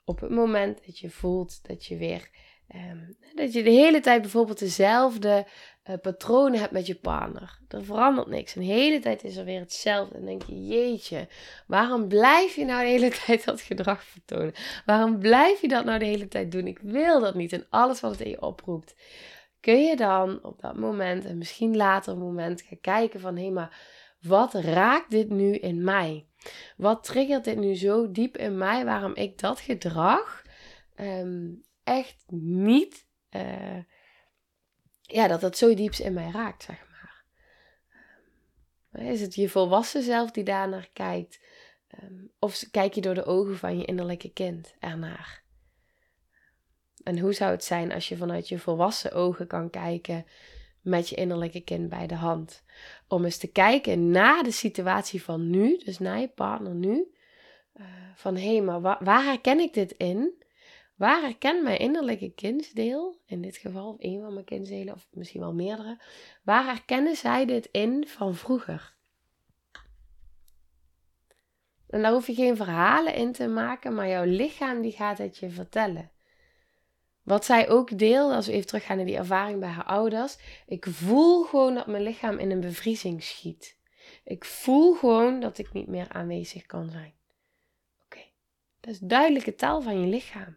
Op 0.05 0.21
het 0.21 0.31
moment 0.31 0.87
dat 0.87 0.99
je 0.99 1.11
voelt 1.11 1.67
dat 1.67 1.87
je 1.87 1.97
weer 1.97 2.31
Um, 2.75 3.17
dat 3.35 3.53
je 3.53 3.63
de 3.63 3.71
hele 3.71 4.01
tijd 4.01 4.21
bijvoorbeeld 4.21 4.59
dezelfde 4.59 5.47
uh, 5.91 5.97
patronen 6.03 6.61
hebt 6.61 6.73
met 6.73 6.87
je 6.87 6.95
partner. 6.95 7.59
Er 7.69 7.85
verandert 7.85 8.27
niks. 8.27 8.55
En 8.55 8.61
de 8.61 8.67
hele 8.67 8.99
tijd 8.99 9.25
is 9.25 9.37
er 9.37 9.45
weer 9.45 9.61
hetzelfde. 9.61 10.15
En 10.15 10.25
denk 10.25 10.43
je, 10.43 10.67
jeetje, 10.67 11.29
waarom 11.67 12.09
blijf 12.09 12.55
je 12.55 12.65
nou 12.65 12.83
de 12.83 12.89
hele 12.89 13.11
tijd 13.27 13.45
dat 13.45 13.61
gedrag 13.61 14.05
vertonen? 14.05 14.53
Waarom 14.87 15.19
blijf 15.19 15.61
je 15.61 15.69
dat 15.69 15.85
nou 15.85 15.99
de 15.99 16.05
hele 16.05 16.29
tijd 16.29 16.53
doen? 16.53 16.67
Ik 16.67 16.79
wil 16.79 17.21
dat 17.21 17.35
niet. 17.35 17.53
En 17.53 17.67
alles 17.71 18.01
wat 18.01 18.11
het 18.11 18.21
in 18.21 18.31
je 18.31 18.43
oproept. 18.43 18.95
Kun 19.61 19.83
je 19.83 19.97
dan 19.97 20.45
op 20.45 20.61
dat 20.61 20.77
moment 20.77 21.25
en 21.25 21.39
misschien 21.39 21.77
later 21.77 22.17
moment 22.17 22.63
gaan 22.63 22.81
kijken 22.81 23.21
van, 23.21 23.37
hé, 23.37 23.43
hey, 23.43 23.51
maar 23.51 23.81
wat 24.21 24.55
raakt 24.55 25.11
dit 25.11 25.29
nu 25.29 25.55
in 25.55 25.85
mij? 25.85 26.27
Wat 26.77 27.05
triggert 27.05 27.45
dit 27.45 27.57
nu 27.59 27.75
zo 27.75 28.11
diep 28.11 28.37
in 28.37 28.59
mij 28.59 28.85
waarom 28.85 29.15
ik 29.15 29.39
dat 29.39 29.61
gedrag 29.61 30.43
um, 31.01 31.63
echt 31.85 32.25
niet, 32.31 33.07
uh, 33.31 33.79
ja, 35.01 35.29
dat 35.29 35.41
dat 35.41 35.57
zo 35.57 35.75
diep 35.75 35.93
in 35.93 36.13
mij 36.13 36.31
raakt, 36.31 36.63
zeg 36.63 36.87
maar. 36.91 37.25
Ehm, 38.93 39.07
is 39.07 39.21
het 39.21 39.35
je 39.35 39.49
volwassen 39.49 40.03
zelf 40.03 40.31
die 40.31 40.45
daarnaar 40.45 40.89
kijkt? 40.93 41.41
Um, 42.03 42.31
of 42.39 42.65
kijk 42.71 42.95
je 42.95 43.01
door 43.01 43.15
de 43.15 43.25
ogen 43.25 43.59
van 43.59 43.79
je 43.79 43.85
innerlijke 43.85 44.33
kind 44.33 44.75
ernaar? 44.79 45.43
En 47.05 47.19
hoe 47.19 47.33
zou 47.33 47.51
het 47.51 47.65
zijn 47.65 47.93
als 47.93 48.09
je 48.09 48.17
vanuit 48.17 48.49
je 48.49 48.59
volwassen 48.59 49.13
ogen 49.13 49.47
kan 49.47 49.71
kijken 49.71 50.27
met 50.81 51.09
je 51.09 51.17
innerlijke 51.17 51.61
kind 51.61 51.89
bij 51.89 52.07
de 52.07 52.15
hand? 52.15 52.63
Om 53.09 53.25
eens 53.25 53.37
te 53.37 53.53
kijken 53.53 54.11
naar 54.11 54.43
de 54.43 54.51
situatie 54.51 55.23
van 55.23 55.51
nu, 55.51 55.77
dus 55.85 55.99
naar 55.99 56.21
je 56.21 56.29
partner 56.29 56.75
nu. 56.75 57.13
Uh, 57.77 57.87
van 58.15 58.37
hé, 58.37 58.53
hey, 58.53 58.63
maar 58.63 58.81
waar 58.81 59.25
herken 59.25 59.61
ik 59.61 59.75
dit 59.75 59.93
in? 59.93 60.42
Waar 60.95 61.21
herkent 61.21 61.63
mijn 61.63 61.79
innerlijke 61.79 62.31
kindsdeel, 62.31 63.21
in 63.27 63.43
dit 63.43 63.57
geval, 63.57 63.97
een 63.99 64.21
van 64.21 64.33
mijn 64.33 64.45
kindsdelen, 64.45 64.95
of 64.95 65.09
misschien 65.11 65.41
wel 65.41 65.55
meerdere, 65.55 66.01
waar 66.43 66.65
herkennen 66.65 67.17
zij 67.17 67.47
dit 67.47 67.69
in 67.71 68.07
van 68.07 68.35
vroeger? 68.35 68.95
En 71.89 72.03
daar 72.03 72.13
hoef 72.13 72.27
je 72.27 72.35
geen 72.35 72.57
verhalen 72.57 73.15
in 73.15 73.33
te 73.33 73.49
maken, 73.49 73.95
maar 73.95 74.09
jouw 74.09 74.25
lichaam 74.25 74.83
die 74.83 74.93
gaat 74.93 75.19
het 75.19 75.39
je 75.39 75.51
vertellen. 75.51 76.11
Wat 77.23 77.45
zij 77.45 77.69
ook 77.69 77.99
deelde, 77.99 78.35
als 78.35 78.47
we 78.47 78.53
even 78.53 78.67
teruggaan 78.67 78.97
naar 78.97 79.07
die 79.07 79.17
ervaring 79.17 79.61
bij 79.61 79.69
haar 79.69 79.85
ouders. 79.85 80.39
Ik 80.67 80.87
voel 80.87 81.43
gewoon 81.43 81.75
dat 81.75 81.87
mijn 81.87 82.03
lichaam 82.03 82.39
in 82.39 82.51
een 82.51 82.61
bevriezing 82.61 83.23
schiet. 83.23 83.79
Ik 84.25 84.45
voel 84.45 84.95
gewoon 84.95 85.41
dat 85.41 85.59
ik 85.59 85.73
niet 85.73 85.87
meer 85.87 86.09
aanwezig 86.09 86.67
kan 86.67 86.91
zijn. 86.91 87.15
Oké, 88.05 88.21
dat 88.81 88.93
is 88.93 88.99
duidelijke 88.99 89.55
taal 89.55 89.81
van 89.81 90.01
je 90.01 90.07
lichaam. 90.07 90.57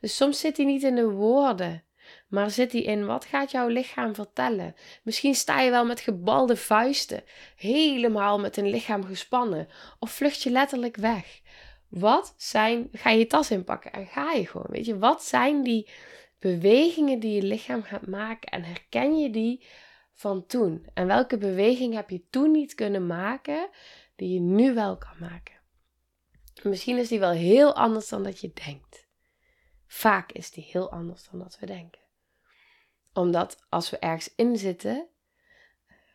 Dus 0.00 0.16
soms 0.16 0.40
zit 0.40 0.56
hij 0.56 0.66
niet 0.66 0.82
in 0.82 0.94
de 0.94 1.10
woorden, 1.10 1.84
maar 2.28 2.50
zit 2.50 2.72
hij 2.72 2.82
in 2.82 3.06
wat 3.06 3.24
gaat 3.24 3.50
jouw 3.50 3.68
lichaam 3.68 4.14
vertellen? 4.14 4.74
Misschien 5.02 5.34
sta 5.34 5.60
je 5.60 5.70
wel 5.70 5.84
met 5.84 6.00
gebalde 6.00 6.56
vuisten, 6.56 7.22
helemaal 7.56 8.38
met 8.38 8.56
een 8.56 8.70
lichaam 8.70 9.04
gespannen, 9.04 9.68
of 9.98 10.10
vlucht 10.10 10.42
je 10.42 10.50
letterlijk 10.50 10.96
weg. 10.96 11.40
Wat 11.88 12.34
zijn, 12.36 12.88
ga 12.92 13.10
je 13.10 13.18
je 13.18 13.26
tas 13.26 13.50
inpakken 13.50 13.92
en 13.92 14.06
ga 14.06 14.32
je 14.32 14.46
gewoon, 14.46 14.66
weet 14.68 14.86
je, 14.86 14.98
wat 14.98 15.24
zijn 15.24 15.62
die 15.62 15.90
bewegingen 16.38 17.18
die 17.18 17.34
je 17.34 17.42
lichaam 17.42 17.82
gaat 17.82 18.06
maken 18.06 18.50
en 18.50 18.64
herken 18.64 19.18
je 19.18 19.30
die 19.30 19.66
van 20.12 20.46
toen? 20.46 20.86
En 20.94 21.06
welke 21.06 21.38
beweging 21.38 21.94
heb 21.94 22.10
je 22.10 22.24
toen 22.30 22.50
niet 22.50 22.74
kunnen 22.74 23.06
maken 23.06 23.68
die 24.16 24.34
je 24.34 24.40
nu 24.40 24.74
wel 24.74 24.96
kan 24.96 25.16
maken? 25.20 25.56
Misschien 26.62 26.98
is 26.98 27.08
die 27.08 27.18
wel 27.18 27.30
heel 27.30 27.74
anders 27.74 28.08
dan 28.08 28.22
dat 28.22 28.40
je 28.40 28.50
denkt. 28.64 29.07
Vaak 29.88 30.32
is 30.32 30.50
die 30.50 30.64
heel 30.64 30.90
anders 30.90 31.28
dan 31.30 31.38
dat 31.38 31.58
we 31.58 31.66
denken. 31.66 32.00
Omdat 33.12 33.64
als 33.68 33.90
we 33.90 33.98
ergens 33.98 34.34
in 34.34 34.56
zitten, 34.56 35.08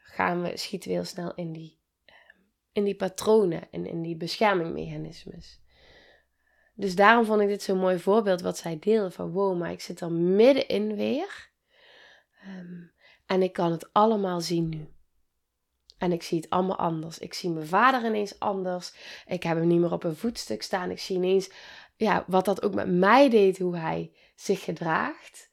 gaan 0.03 0.41
we, 0.41 0.57
schieten 0.57 0.89
we 0.89 0.95
heel 0.95 1.05
snel 1.05 1.33
in 1.33 1.51
die, 1.51 1.79
ehm, 2.05 2.41
in 2.71 2.83
die 2.83 2.95
patronen 2.95 3.71
en 3.71 3.85
in 3.85 4.01
die 4.01 4.15
beschermingmechanismes. 4.15 5.61
Dus 6.73 6.95
daarom 6.95 7.25
vond 7.25 7.41
ik 7.41 7.47
dit 7.47 7.63
zo'n 7.63 7.77
mooi 7.77 7.99
voorbeeld 7.99 8.41
wat 8.41 8.57
zij 8.57 8.79
deelde 8.79 9.11
van 9.11 9.31
wow, 9.31 9.57
maar 9.57 9.71
ik 9.71 9.81
zit 9.81 10.01
er 10.01 10.11
middenin 10.11 10.95
weer. 10.95 11.51
Um, 12.47 12.91
en 13.25 13.41
ik 13.41 13.53
kan 13.53 13.71
het 13.71 13.93
allemaal 13.93 14.41
zien 14.41 14.69
nu. 14.69 14.93
En 15.97 16.11
ik 16.11 16.23
zie 16.23 16.37
het 16.37 16.49
allemaal 16.49 16.77
anders. 16.77 17.19
Ik 17.19 17.33
zie 17.33 17.49
mijn 17.49 17.67
vader 17.67 18.05
ineens 18.05 18.39
anders. 18.39 18.93
Ik 19.27 19.43
heb 19.43 19.57
hem 19.57 19.67
niet 19.67 19.79
meer 19.79 19.91
op 19.91 20.03
een 20.03 20.15
voetstuk 20.15 20.61
staan. 20.61 20.91
Ik 20.91 20.99
zie 20.99 21.15
ineens 21.15 21.49
ja, 21.95 22.23
wat 22.27 22.45
dat 22.45 22.63
ook 22.63 22.73
met 22.73 22.87
mij 22.87 23.29
deed, 23.29 23.57
hoe 23.57 23.77
hij 23.77 24.11
zich 24.35 24.63
gedraagt. 24.63 25.51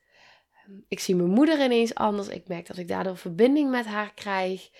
Ik 0.89 1.01
zie 1.01 1.17
mijn 1.17 1.29
moeder 1.29 1.65
ineens 1.65 1.95
anders. 1.95 2.29
Ik 2.29 2.49
merk 2.49 2.67
dat 2.67 2.77
ik 2.77 2.89
daardoor 2.89 3.17
verbinding 3.17 3.71
met 3.71 3.87
haar 3.87 4.15
krijg. 4.15 4.71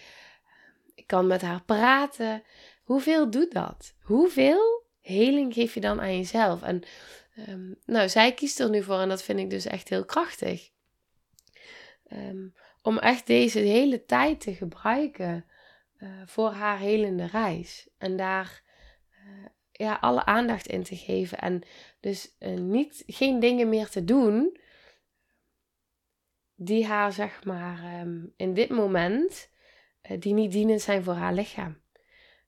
Ik 0.95 1.07
kan 1.07 1.27
met 1.27 1.43
haar 1.43 1.63
praten. 1.63 2.43
Hoeveel 2.85 3.31
doet 3.31 3.53
dat? 3.53 3.95
Hoeveel 4.01 4.85
heling 5.01 5.55
geef 5.55 5.75
je 5.75 5.81
dan 5.81 6.01
aan 6.01 6.17
jezelf? 6.17 6.63
En 6.63 6.83
um, 7.49 7.79
nou, 7.85 8.09
zij 8.09 8.35
kiest 8.35 8.61
er 8.61 8.71
nu 8.71 8.83
voor 8.83 8.99
en 8.99 9.09
dat 9.09 9.23
vind 9.23 9.39
ik 9.39 9.51
dus 9.51 9.67
echt 9.67 9.89
heel 9.89 10.05
krachtig. 10.05 10.71
Om 12.83 12.99
echt 12.99 13.27
deze 13.27 13.59
hele 13.59 14.05
tijd 14.05 14.41
te 14.41 14.55
gebruiken 14.55 15.45
uh, 15.99 16.09
voor 16.27 16.51
haar 16.51 16.79
helende 16.79 17.27
reis. 17.27 17.89
En 17.99 18.17
daar 18.17 18.63
uh, 19.11 19.47
ja, 19.81 19.99
alle 20.01 20.25
aandacht 20.25 20.67
in 20.67 20.83
te 20.83 20.97
geven. 20.97 21.39
En 21.39 21.63
dus 22.01 22.37
uh, 22.39 22.59
niet, 22.59 23.03
geen 23.07 23.41
dingen 23.41 23.69
meer 23.69 23.89
te 23.89 24.05
doen 24.05 24.59
die 26.55 26.87
haar, 26.87 27.13
zeg 27.13 27.45
maar, 27.45 28.01
um, 28.01 28.33
in 28.37 28.55
dit 28.55 28.69
moment, 28.71 29.51
uh, 30.11 30.21
die 30.21 30.35
niet 30.35 30.53
dienend 30.53 30.81
zijn 30.81 31.05
voor 31.05 31.15
haar 31.15 31.35
lichaam. 31.35 31.81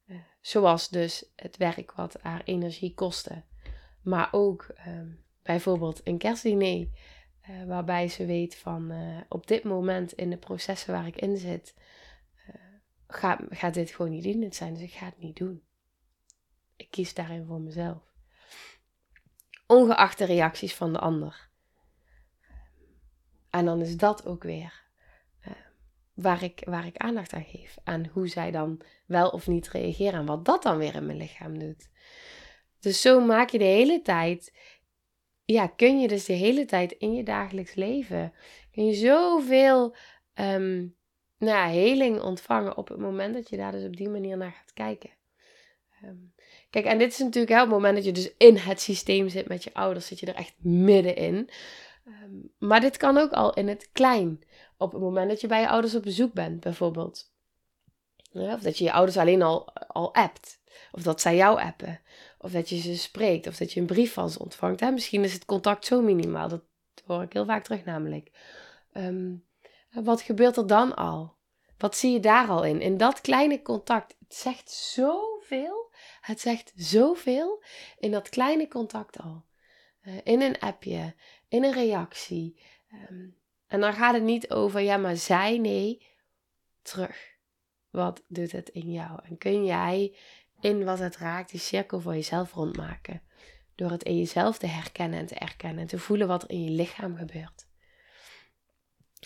Uh, 0.06 0.16
zoals 0.40 0.88
dus 0.88 1.32
het 1.36 1.56
werk 1.56 1.92
wat 1.92 2.18
haar 2.20 2.42
energie 2.44 2.94
kostte. 2.94 3.42
Maar 4.02 4.28
ook 4.32 4.66
um, 4.86 5.24
bijvoorbeeld 5.42 6.00
een 6.04 6.18
kerstdiner, 6.18 6.86
waarbij 7.66 8.08
ze 8.08 8.26
weet 8.26 8.56
van 8.56 8.92
op 9.28 9.46
dit 9.46 9.64
moment 9.64 10.12
in 10.12 10.30
de 10.30 10.36
processen 10.36 10.92
waar 10.92 11.06
ik 11.06 11.16
in 11.16 11.36
zit, 11.36 11.74
gaat, 13.06 13.40
gaat 13.50 13.74
dit 13.74 13.90
gewoon 13.90 14.10
niet 14.10 14.22
dienend 14.22 14.54
zijn. 14.54 14.74
Dus 14.74 14.82
ik 14.82 14.92
ga 14.92 15.04
het 15.04 15.18
niet 15.18 15.36
doen. 15.36 15.62
Ik 16.82 16.90
kies 16.90 17.14
daarin 17.14 17.44
voor 17.44 17.60
mezelf. 17.60 18.02
Ongeacht 19.66 20.18
de 20.18 20.24
reacties 20.24 20.74
van 20.74 20.92
de 20.92 20.98
ander. 20.98 21.48
En 23.50 23.64
dan 23.64 23.80
is 23.80 23.96
dat 23.96 24.26
ook 24.26 24.42
weer 24.42 24.82
uh, 25.46 25.52
waar, 26.14 26.42
ik, 26.42 26.62
waar 26.64 26.86
ik 26.86 26.96
aandacht 26.96 27.32
aan 27.32 27.44
geef. 27.44 27.78
Aan 27.84 28.06
hoe 28.12 28.28
zij 28.28 28.50
dan 28.50 28.80
wel 29.06 29.28
of 29.28 29.46
niet 29.46 29.68
reageren. 29.68 30.20
En 30.20 30.26
wat 30.26 30.44
dat 30.44 30.62
dan 30.62 30.78
weer 30.78 30.94
in 30.94 31.06
mijn 31.06 31.18
lichaam 31.18 31.58
doet. 31.58 31.90
Dus 32.80 33.00
zo 33.00 33.20
maak 33.20 33.50
je 33.50 33.58
de 33.58 33.64
hele 33.64 34.02
tijd 34.02 34.52
ja, 35.44 35.66
kun 35.66 36.00
je 36.00 36.08
dus 36.08 36.24
de 36.24 36.32
hele 36.32 36.64
tijd 36.64 36.92
in 36.92 37.14
je 37.14 37.22
dagelijks 37.22 37.74
leven, 37.74 38.32
kun 38.70 38.86
je 38.86 38.94
zoveel 38.94 39.96
um, 40.34 40.96
nou, 41.38 41.72
heling 41.72 42.20
ontvangen 42.20 42.76
op 42.76 42.88
het 42.88 42.98
moment 42.98 43.34
dat 43.34 43.48
je 43.48 43.56
daar 43.56 43.72
dus 43.72 43.84
op 43.84 43.96
die 43.96 44.08
manier 44.08 44.36
naar 44.36 44.52
gaat 44.52 44.72
kijken. 44.72 45.10
Ehm, 46.02 46.16
kijk, 46.72 46.84
en 46.84 46.98
dit 46.98 47.12
is 47.12 47.18
natuurlijk 47.18 47.52
hè, 47.52 47.60
het 47.60 47.68
moment 47.68 47.94
dat 47.94 48.04
je 48.04 48.12
dus 48.12 48.32
in 48.36 48.56
het 48.56 48.80
systeem 48.80 49.28
zit 49.28 49.48
met 49.48 49.64
je 49.64 49.74
ouders, 49.74 50.06
zit 50.06 50.20
je 50.20 50.26
er 50.26 50.34
echt 50.34 50.54
middenin. 50.58 51.50
Um, 52.06 52.52
maar 52.58 52.80
dit 52.80 52.96
kan 52.96 53.18
ook 53.18 53.32
al 53.32 53.54
in 53.54 53.68
het 53.68 53.88
klein. 53.92 54.44
Op 54.78 54.92
het 54.92 55.00
moment 55.00 55.28
dat 55.28 55.40
je 55.40 55.46
bij 55.46 55.60
je 55.60 55.68
ouders 55.68 55.94
op 55.94 56.02
bezoek 56.02 56.32
bent, 56.32 56.60
bijvoorbeeld. 56.60 57.32
Of 58.32 58.60
dat 58.60 58.78
je 58.78 58.84
je 58.84 58.92
ouders 58.92 59.16
alleen 59.16 59.42
al, 59.42 59.72
al 59.74 60.14
appt. 60.14 60.60
Of 60.92 61.02
dat 61.02 61.20
zij 61.20 61.36
jou 61.36 61.60
appen. 61.60 62.00
Of 62.38 62.50
dat 62.50 62.68
je 62.68 62.76
ze 62.76 62.96
spreekt. 62.96 63.46
Of 63.46 63.56
dat 63.56 63.72
je 63.72 63.80
een 63.80 63.86
brief 63.86 64.12
van 64.12 64.30
ze 64.30 64.38
ontvangt. 64.38 64.80
Misschien 64.80 65.24
is 65.24 65.32
het 65.32 65.44
contact 65.44 65.84
zo 65.84 66.02
minimaal. 66.02 66.48
Dat 66.48 66.62
hoor 67.06 67.22
ik 67.22 67.32
heel 67.32 67.44
vaak 67.44 67.64
terug 67.64 67.84
namelijk. 67.84 68.30
Um, 68.92 69.44
wat 69.92 70.20
gebeurt 70.20 70.56
er 70.56 70.66
dan 70.66 70.94
al? 70.94 71.34
Wat 71.78 71.96
zie 71.96 72.12
je 72.12 72.20
daar 72.20 72.48
al 72.48 72.64
in? 72.64 72.80
In 72.80 72.96
dat 72.96 73.20
kleine 73.20 73.62
contact. 73.62 74.16
Zegt 74.28 74.70
zoveel. 74.70 75.81
Het 76.22 76.40
zegt 76.40 76.72
zoveel 76.76 77.62
in 77.98 78.10
dat 78.10 78.28
kleine 78.28 78.68
contact 78.68 79.18
al. 79.18 79.44
Uh, 80.02 80.14
in 80.24 80.40
een 80.40 80.58
appje, 80.58 81.14
in 81.48 81.64
een 81.64 81.72
reactie. 81.72 82.60
Um, 83.10 83.36
en 83.66 83.80
dan 83.80 83.92
gaat 83.92 84.14
het 84.14 84.22
niet 84.22 84.50
over, 84.50 84.80
ja, 84.80 84.96
maar 84.96 85.16
zij, 85.16 85.58
nee, 85.58 86.06
terug. 86.82 87.30
Wat 87.90 88.22
doet 88.26 88.52
het 88.52 88.68
in 88.68 88.92
jou? 88.92 89.20
En 89.22 89.38
kun 89.38 89.64
jij 89.64 90.16
in 90.60 90.84
wat 90.84 90.98
het 90.98 91.16
raakt 91.16 91.50
die 91.50 91.60
cirkel 91.60 92.00
voor 92.00 92.14
jezelf 92.14 92.52
rondmaken? 92.52 93.22
Door 93.74 93.90
het 93.90 94.02
in 94.02 94.18
jezelf 94.18 94.58
te 94.58 94.66
herkennen 94.66 95.18
en 95.18 95.26
te 95.26 95.34
erkennen 95.34 95.80
en 95.80 95.86
te 95.86 95.98
voelen 95.98 96.28
wat 96.28 96.42
er 96.42 96.50
in 96.50 96.64
je 96.64 96.70
lichaam 96.70 97.16
gebeurt. 97.16 97.66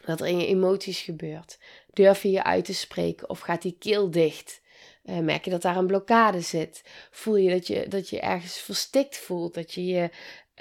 Wat 0.05 0.21
er 0.21 0.27
in 0.27 0.39
je 0.39 0.47
emoties 0.47 1.01
gebeurt. 1.01 1.59
Durf 1.93 2.23
je 2.23 2.31
je 2.31 2.45
uit 2.45 2.65
te 2.65 2.75
spreken 2.75 3.29
of 3.29 3.41
gaat 3.41 3.63
die 3.63 3.77
keel 3.79 4.11
dicht? 4.11 4.65
Uh, 5.07 5.19
merk 5.19 5.45
je 5.45 5.51
dat 5.51 5.62
daar 5.62 5.77
een 5.77 5.87
blokkade 5.87 6.40
zit? 6.40 6.83
Voel 7.11 7.37
je 7.37 7.51
dat, 7.51 7.66
je 7.66 7.88
dat 7.88 8.09
je 8.09 8.21
ergens 8.21 8.59
verstikt 8.59 9.16
voelt? 9.16 9.55
Dat 9.55 9.73
je 9.73 9.87
je 9.87 10.11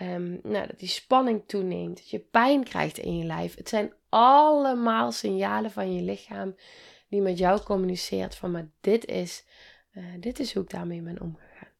um, 0.01 0.39
nou, 0.43 0.67
dat 0.67 0.79
die 0.79 0.87
spanning 0.87 1.43
toeneemt, 1.47 1.97
dat 1.97 2.09
je 2.09 2.19
pijn 2.19 2.63
krijgt 2.63 2.97
in 2.97 3.17
je 3.17 3.25
lijf. 3.25 3.55
Het 3.55 3.69
zijn 3.69 3.93
allemaal 4.09 5.11
signalen 5.11 5.71
van 5.71 5.95
je 5.95 6.01
lichaam 6.01 6.55
die 7.09 7.21
met 7.21 7.37
jou 7.37 7.61
communiceert 7.61 8.35
van 8.35 8.51
maar 8.51 8.69
dit 8.81 9.05
is, 9.05 9.45
uh, 9.93 10.03
dit 10.19 10.39
is 10.39 10.53
hoe 10.53 10.63
ik 10.63 10.69
daarmee 10.69 11.01
ben 11.01 11.21
omgegaan. 11.21 11.73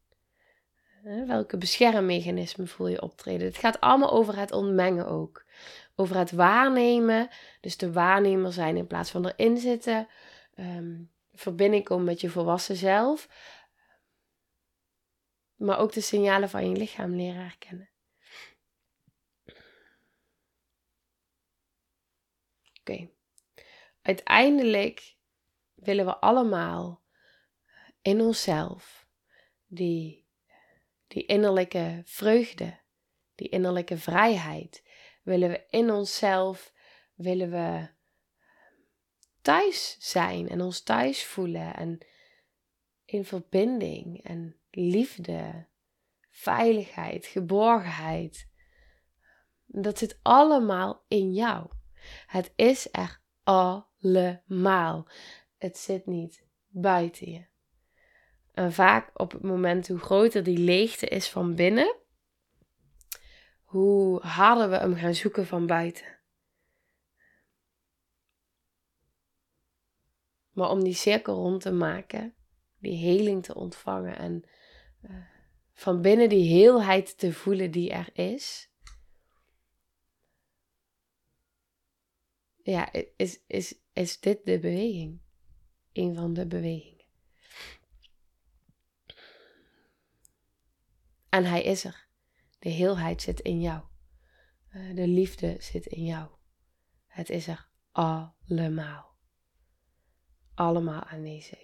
Uh, 1.06 1.28
welke 1.28 1.58
beschermmechanismen 1.58 2.67
voel 2.67 2.88
je 2.88 3.01
optreden? 3.01 3.47
Het 3.47 3.58
gaat 3.58 3.80
allemaal 3.80 4.12
over 4.12 4.38
het 4.38 4.51
ontmengen 4.51 5.08
ook. 5.08 5.45
Over 5.95 6.17
het 6.17 6.32
waarnemen, 6.32 7.30
dus 7.62 7.78
de 7.78 7.91
waarnemer 7.91 8.54
zijn 8.54 8.78
in 8.78 8.88
plaats 8.88 9.12
van 9.12 9.28
erin 9.28 9.58
zitten. 9.58 10.08
Um, 10.56 11.13
verbinding 11.36 11.84
komen 11.84 12.06
met 12.06 12.21
je 12.21 12.30
volwassen 12.30 12.76
zelf. 12.76 13.30
Maar 15.56 15.80
ook 15.80 15.93
de 15.93 16.02
signalen 16.02 16.50
van 16.50 16.69
je 16.69 16.76
lichaam 16.76 17.15
leren 17.15 17.41
herkennen. 17.41 17.89
Oké. 22.80 23.10
Uiteindelijk 24.02 25.15
willen 25.74 26.06
we 26.06 26.17
allemaal 26.17 27.04
in 28.02 28.21
onszelf 28.21 29.08
die, 29.65 30.28
die 31.08 31.26
innerlijke 31.26 32.02
vreugde, 32.06 32.80
die 33.36 33.50
innerlijke 33.50 33.98
vrijheid, 33.98 34.84
willen 35.24 35.50
we 35.50 35.65
in 35.69 35.91
onszelf, 35.91 36.74
willen 37.15 37.52
we 37.52 37.94
thuis 39.45 39.95
zijn 39.99 40.49
en 40.49 40.62
ons 40.62 40.84
thuis 40.84 41.25
voelen 41.25 41.75
en 41.75 41.97
in 43.05 43.25
verbinding 43.25 44.23
en 44.23 44.55
liefde, 44.69 45.67
veiligheid, 46.29 47.25
geborgenheid. 47.25 48.49
Dat 49.65 49.97
zit 49.97 50.19
allemaal 50.21 51.05
in 51.08 51.34
jou. 51.34 51.69
Het 52.25 52.53
is 52.55 52.88
er 52.91 53.21
allemaal. 53.43 55.08
Het 55.58 55.77
zit 55.77 56.05
niet 56.05 56.45
buiten 56.67 57.31
je. 57.31 57.45
En 58.51 58.73
vaak 58.73 59.10
op 59.13 59.31
het 59.31 59.43
moment 59.43 59.88
hoe 59.88 59.99
groter 59.99 60.43
die 60.43 60.58
leegte 60.58 61.08
is 61.08 61.29
van 61.29 61.55
binnen, 61.55 61.95
hoe 63.63 64.21
harder 64.21 64.69
we 64.69 64.75
hem 64.75 64.95
gaan 64.95 65.15
zoeken 65.15 65.45
van 65.45 65.67
buiten. 65.67 66.14
Maar 70.56 70.70
om 70.70 70.84
die 70.84 70.94
cirkel 70.94 71.36
rond 71.36 71.62
te 71.62 71.72
maken, 71.72 72.34
die 72.80 72.98
heling 72.98 73.44
te 73.44 73.56
ontvangen 73.56 74.18
en 74.18 74.44
uh, 75.02 75.15
van 75.74 76.02
binnen 76.02 76.30
die 76.30 76.48
heelheid 76.48 77.18
te 77.18 77.34
voelen 77.34 77.72
die 77.72 77.91
er 77.91 78.10
is, 78.13 78.70
ja, 82.63 82.94
is, 83.15 83.39
is, 83.48 83.76
is 83.94 84.20
dit 84.20 84.46
de 84.46 84.60
beweging. 84.60 85.22
Een 85.91 86.15
van 86.15 86.34
de 86.34 86.48
bewegingen. 86.48 87.06
En 91.30 91.46
hij 91.46 91.63
is 91.63 91.84
er. 91.84 92.08
De 92.60 92.70
heelheid 92.70 93.22
zit 93.22 93.39
in 93.39 93.62
jou. 93.62 93.84
Eh, 94.70 94.96
de 94.96 95.08
liefde 95.08 95.56
zit 95.60 95.86
in 95.86 96.06
jou. 96.06 96.30
Het 97.06 97.30
is 97.30 97.48
er 97.48 97.70
allemaal. 97.91 99.14
Allemaal 100.56 101.04
aanwezig. 101.04 101.60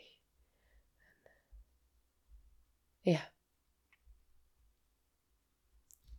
Ja. 2.99 3.31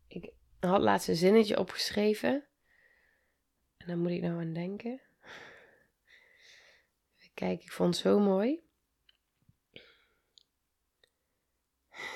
Ik 0.07 0.33
had 0.61 0.81
laatst 0.81 1.09
een 1.09 1.17
zinnetje 1.17 1.59
opgeschreven. 1.59 2.47
En 3.77 3.87
dan 3.87 3.99
moet 3.99 4.11
ik 4.11 4.21
nou 4.21 4.41
aan 4.41 4.53
denken. 4.53 5.01
Kijk, 7.35 7.63
ik 7.63 7.73
vond 7.73 7.95
het 7.95 8.05
zo 8.05 8.19
mooi. 8.19 8.61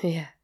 Ja. 0.00 0.34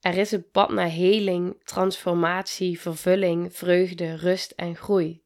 Er 0.00 0.16
is 0.16 0.32
een 0.32 0.50
pad 0.50 0.70
naar 0.70 0.88
heling, 0.88 1.64
transformatie, 1.64 2.80
vervulling, 2.80 3.54
vreugde, 3.54 4.14
rust 4.14 4.50
en 4.50 4.76
groei. 4.76 5.25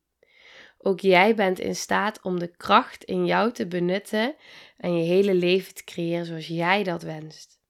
Ook 0.82 1.00
jij 1.00 1.34
bent 1.34 1.58
in 1.58 1.76
staat 1.76 2.22
om 2.22 2.38
de 2.38 2.56
kracht 2.56 3.04
in 3.04 3.26
jou 3.26 3.52
te 3.52 3.66
benutten 3.66 4.36
en 4.76 4.96
je 4.96 5.04
hele 5.04 5.34
leven 5.34 5.74
te 5.74 5.84
creëren 5.84 6.26
zoals 6.26 6.46
jij 6.46 6.82
dat 6.82 7.02
wenst. 7.02 7.60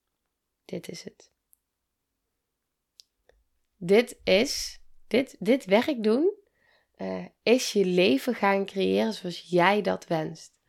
Dit 0.64 0.88
is 0.88 1.02
het. 1.04 1.32
Dit 3.76 4.20
is, 4.24 4.80
dit, 5.06 5.36
dit 5.38 5.64
werk 5.64 6.02
doen 6.02 6.38
uh, 6.96 7.24
is 7.42 7.72
je 7.72 7.84
leven 7.84 8.34
gaan 8.34 8.66
creëren 8.66 9.12
zoals 9.12 9.40
jij 9.48 9.82
dat 9.82 10.06
wenst. 10.06 10.59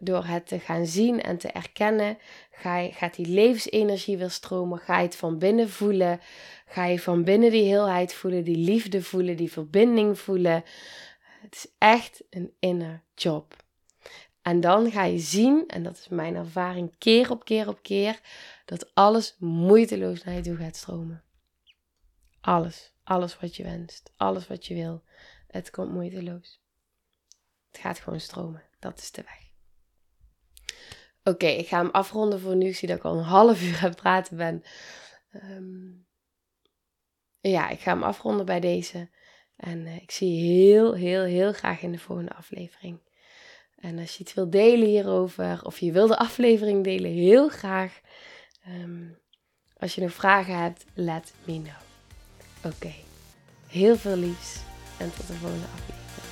Door 0.00 0.24
het 0.24 0.46
te 0.46 0.58
gaan 0.58 0.86
zien 0.86 1.22
en 1.22 1.38
te 1.38 1.48
erkennen, 1.48 2.18
ga 2.50 2.78
je, 2.78 2.92
gaat 2.92 3.14
die 3.14 3.26
levensenergie 3.26 4.16
weer 4.16 4.30
stromen. 4.30 4.78
Ga 4.78 4.98
je 4.98 5.04
het 5.04 5.16
van 5.16 5.38
binnen 5.38 5.70
voelen. 5.70 6.20
Ga 6.66 6.84
je 6.84 7.00
van 7.00 7.24
binnen 7.24 7.50
die 7.50 7.64
heelheid 7.64 8.14
voelen, 8.14 8.44
die 8.44 8.56
liefde 8.56 9.02
voelen, 9.02 9.36
die 9.36 9.52
verbinding 9.52 10.18
voelen. 10.18 10.64
Het 11.40 11.54
is 11.54 11.66
echt 11.78 12.22
een 12.30 12.52
inner 12.58 13.02
job. 13.14 13.56
En 14.42 14.60
dan 14.60 14.90
ga 14.90 15.04
je 15.04 15.18
zien, 15.18 15.64
en 15.66 15.82
dat 15.82 15.98
is 15.98 16.08
mijn 16.08 16.34
ervaring 16.34 16.98
keer 16.98 17.30
op 17.30 17.44
keer 17.44 17.68
op 17.68 17.82
keer, 17.82 18.20
dat 18.64 18.94
alles 18.94 19.36
moeiteloos 19.38 20.24
naar 20.24 20.34
je 20.34 20.40
toe 20.40 20.56
gaat 20.56 20.76
stromen. 20.76 21.22
Alles. 22.40 22.92
Alles 23.04 23.38
wat 23.38 23.56
je 23.56 23.62
wenst, 23.62 24.12
alles 24.16 24.46
wat 24.46 24.66
je 24.66 24.74
wil. 24.74 25.02
Het 25.48 25.70
komt 25.70 25.92
moeiteloos. 25.92 26.60
Het 27.70 27.80
gaat 27.80 28.00
gewoon 28.00 28.20
stromen. 28.20 28.62
Dat 28.78 28.98
is 28.98 29.10
de 29.10 29.22
weg. 29.22 29.41
Oké, 31.24 31.46
ik 31.46 31.68
ga 31.68 31.78
hem 31.78 31.90
afronden 31.90 32.40
voor 32.40 32.56
nu. 32.56 32.66
Ik 32.66 32.76
zie 32.76 32.88
dat 32.88 32.96
ik 32.96 33.04
al 33.04 33.16
een 33.16 33.24
half 33.24 33.62
uur 33.62 33.78
aan 33.82 33.88
het 33.88 33.96
praten 33.96 34.36
ben. 34.36 34.62
Ehm, 35.30 35.90
ja, 37.40 37.68
ik 37.68 37.80
ga 37.80 37.92
hem 37.92 38.02
afronden 38.02 38.46
bij 38.46 38.60
deze. 38.60 39.08
En 39.56 39.86
uh, 39.86 39.96
ik 39.96 40.10
zie 40.10 40.36
je 40.36 40.42
heel, 40.42 40.94
heel, 40.94 41.22
heel 41.22 41.52
graag 41.52 41.82
in 41.82 41.92
de 41.92 41.98
volgende 41.98 42.34
aflevering. 42.34 43.00
En 43.76 43.98
als 43.98 44.16
je 44.16 44.22
iets 44.22 44.34
wil 44.34 44.50
delen 44.50 44.88
hierover, 44.88 45.64
of 45.64 45.78
je 45.78 45.92
wil 45.92 46.06
de 46.06 46.18
aflevering 46.18 46.84
delen, 46.84 47.10
heel 47.10 47.48
graag. 47.48 48.00
Um, 48.68 49.18
als 49.78 49.94
je 49.94 50.00
nog 50.00 50.12
vragen 50.12 50.58
hebt, 50.58 50.84
let 50.94 51.32
me 51.44 51.62
know. 51.62 52.72
Oké, 52.72 52.94
heel 53.66 53.96
veel 53.96 54.16
liefs 54.16 54.60
en 54.98 55.14
tot 55.16 55.26
de 55.26 55.34
volgende 55.34 55.66
aflevering. 55.66 56.31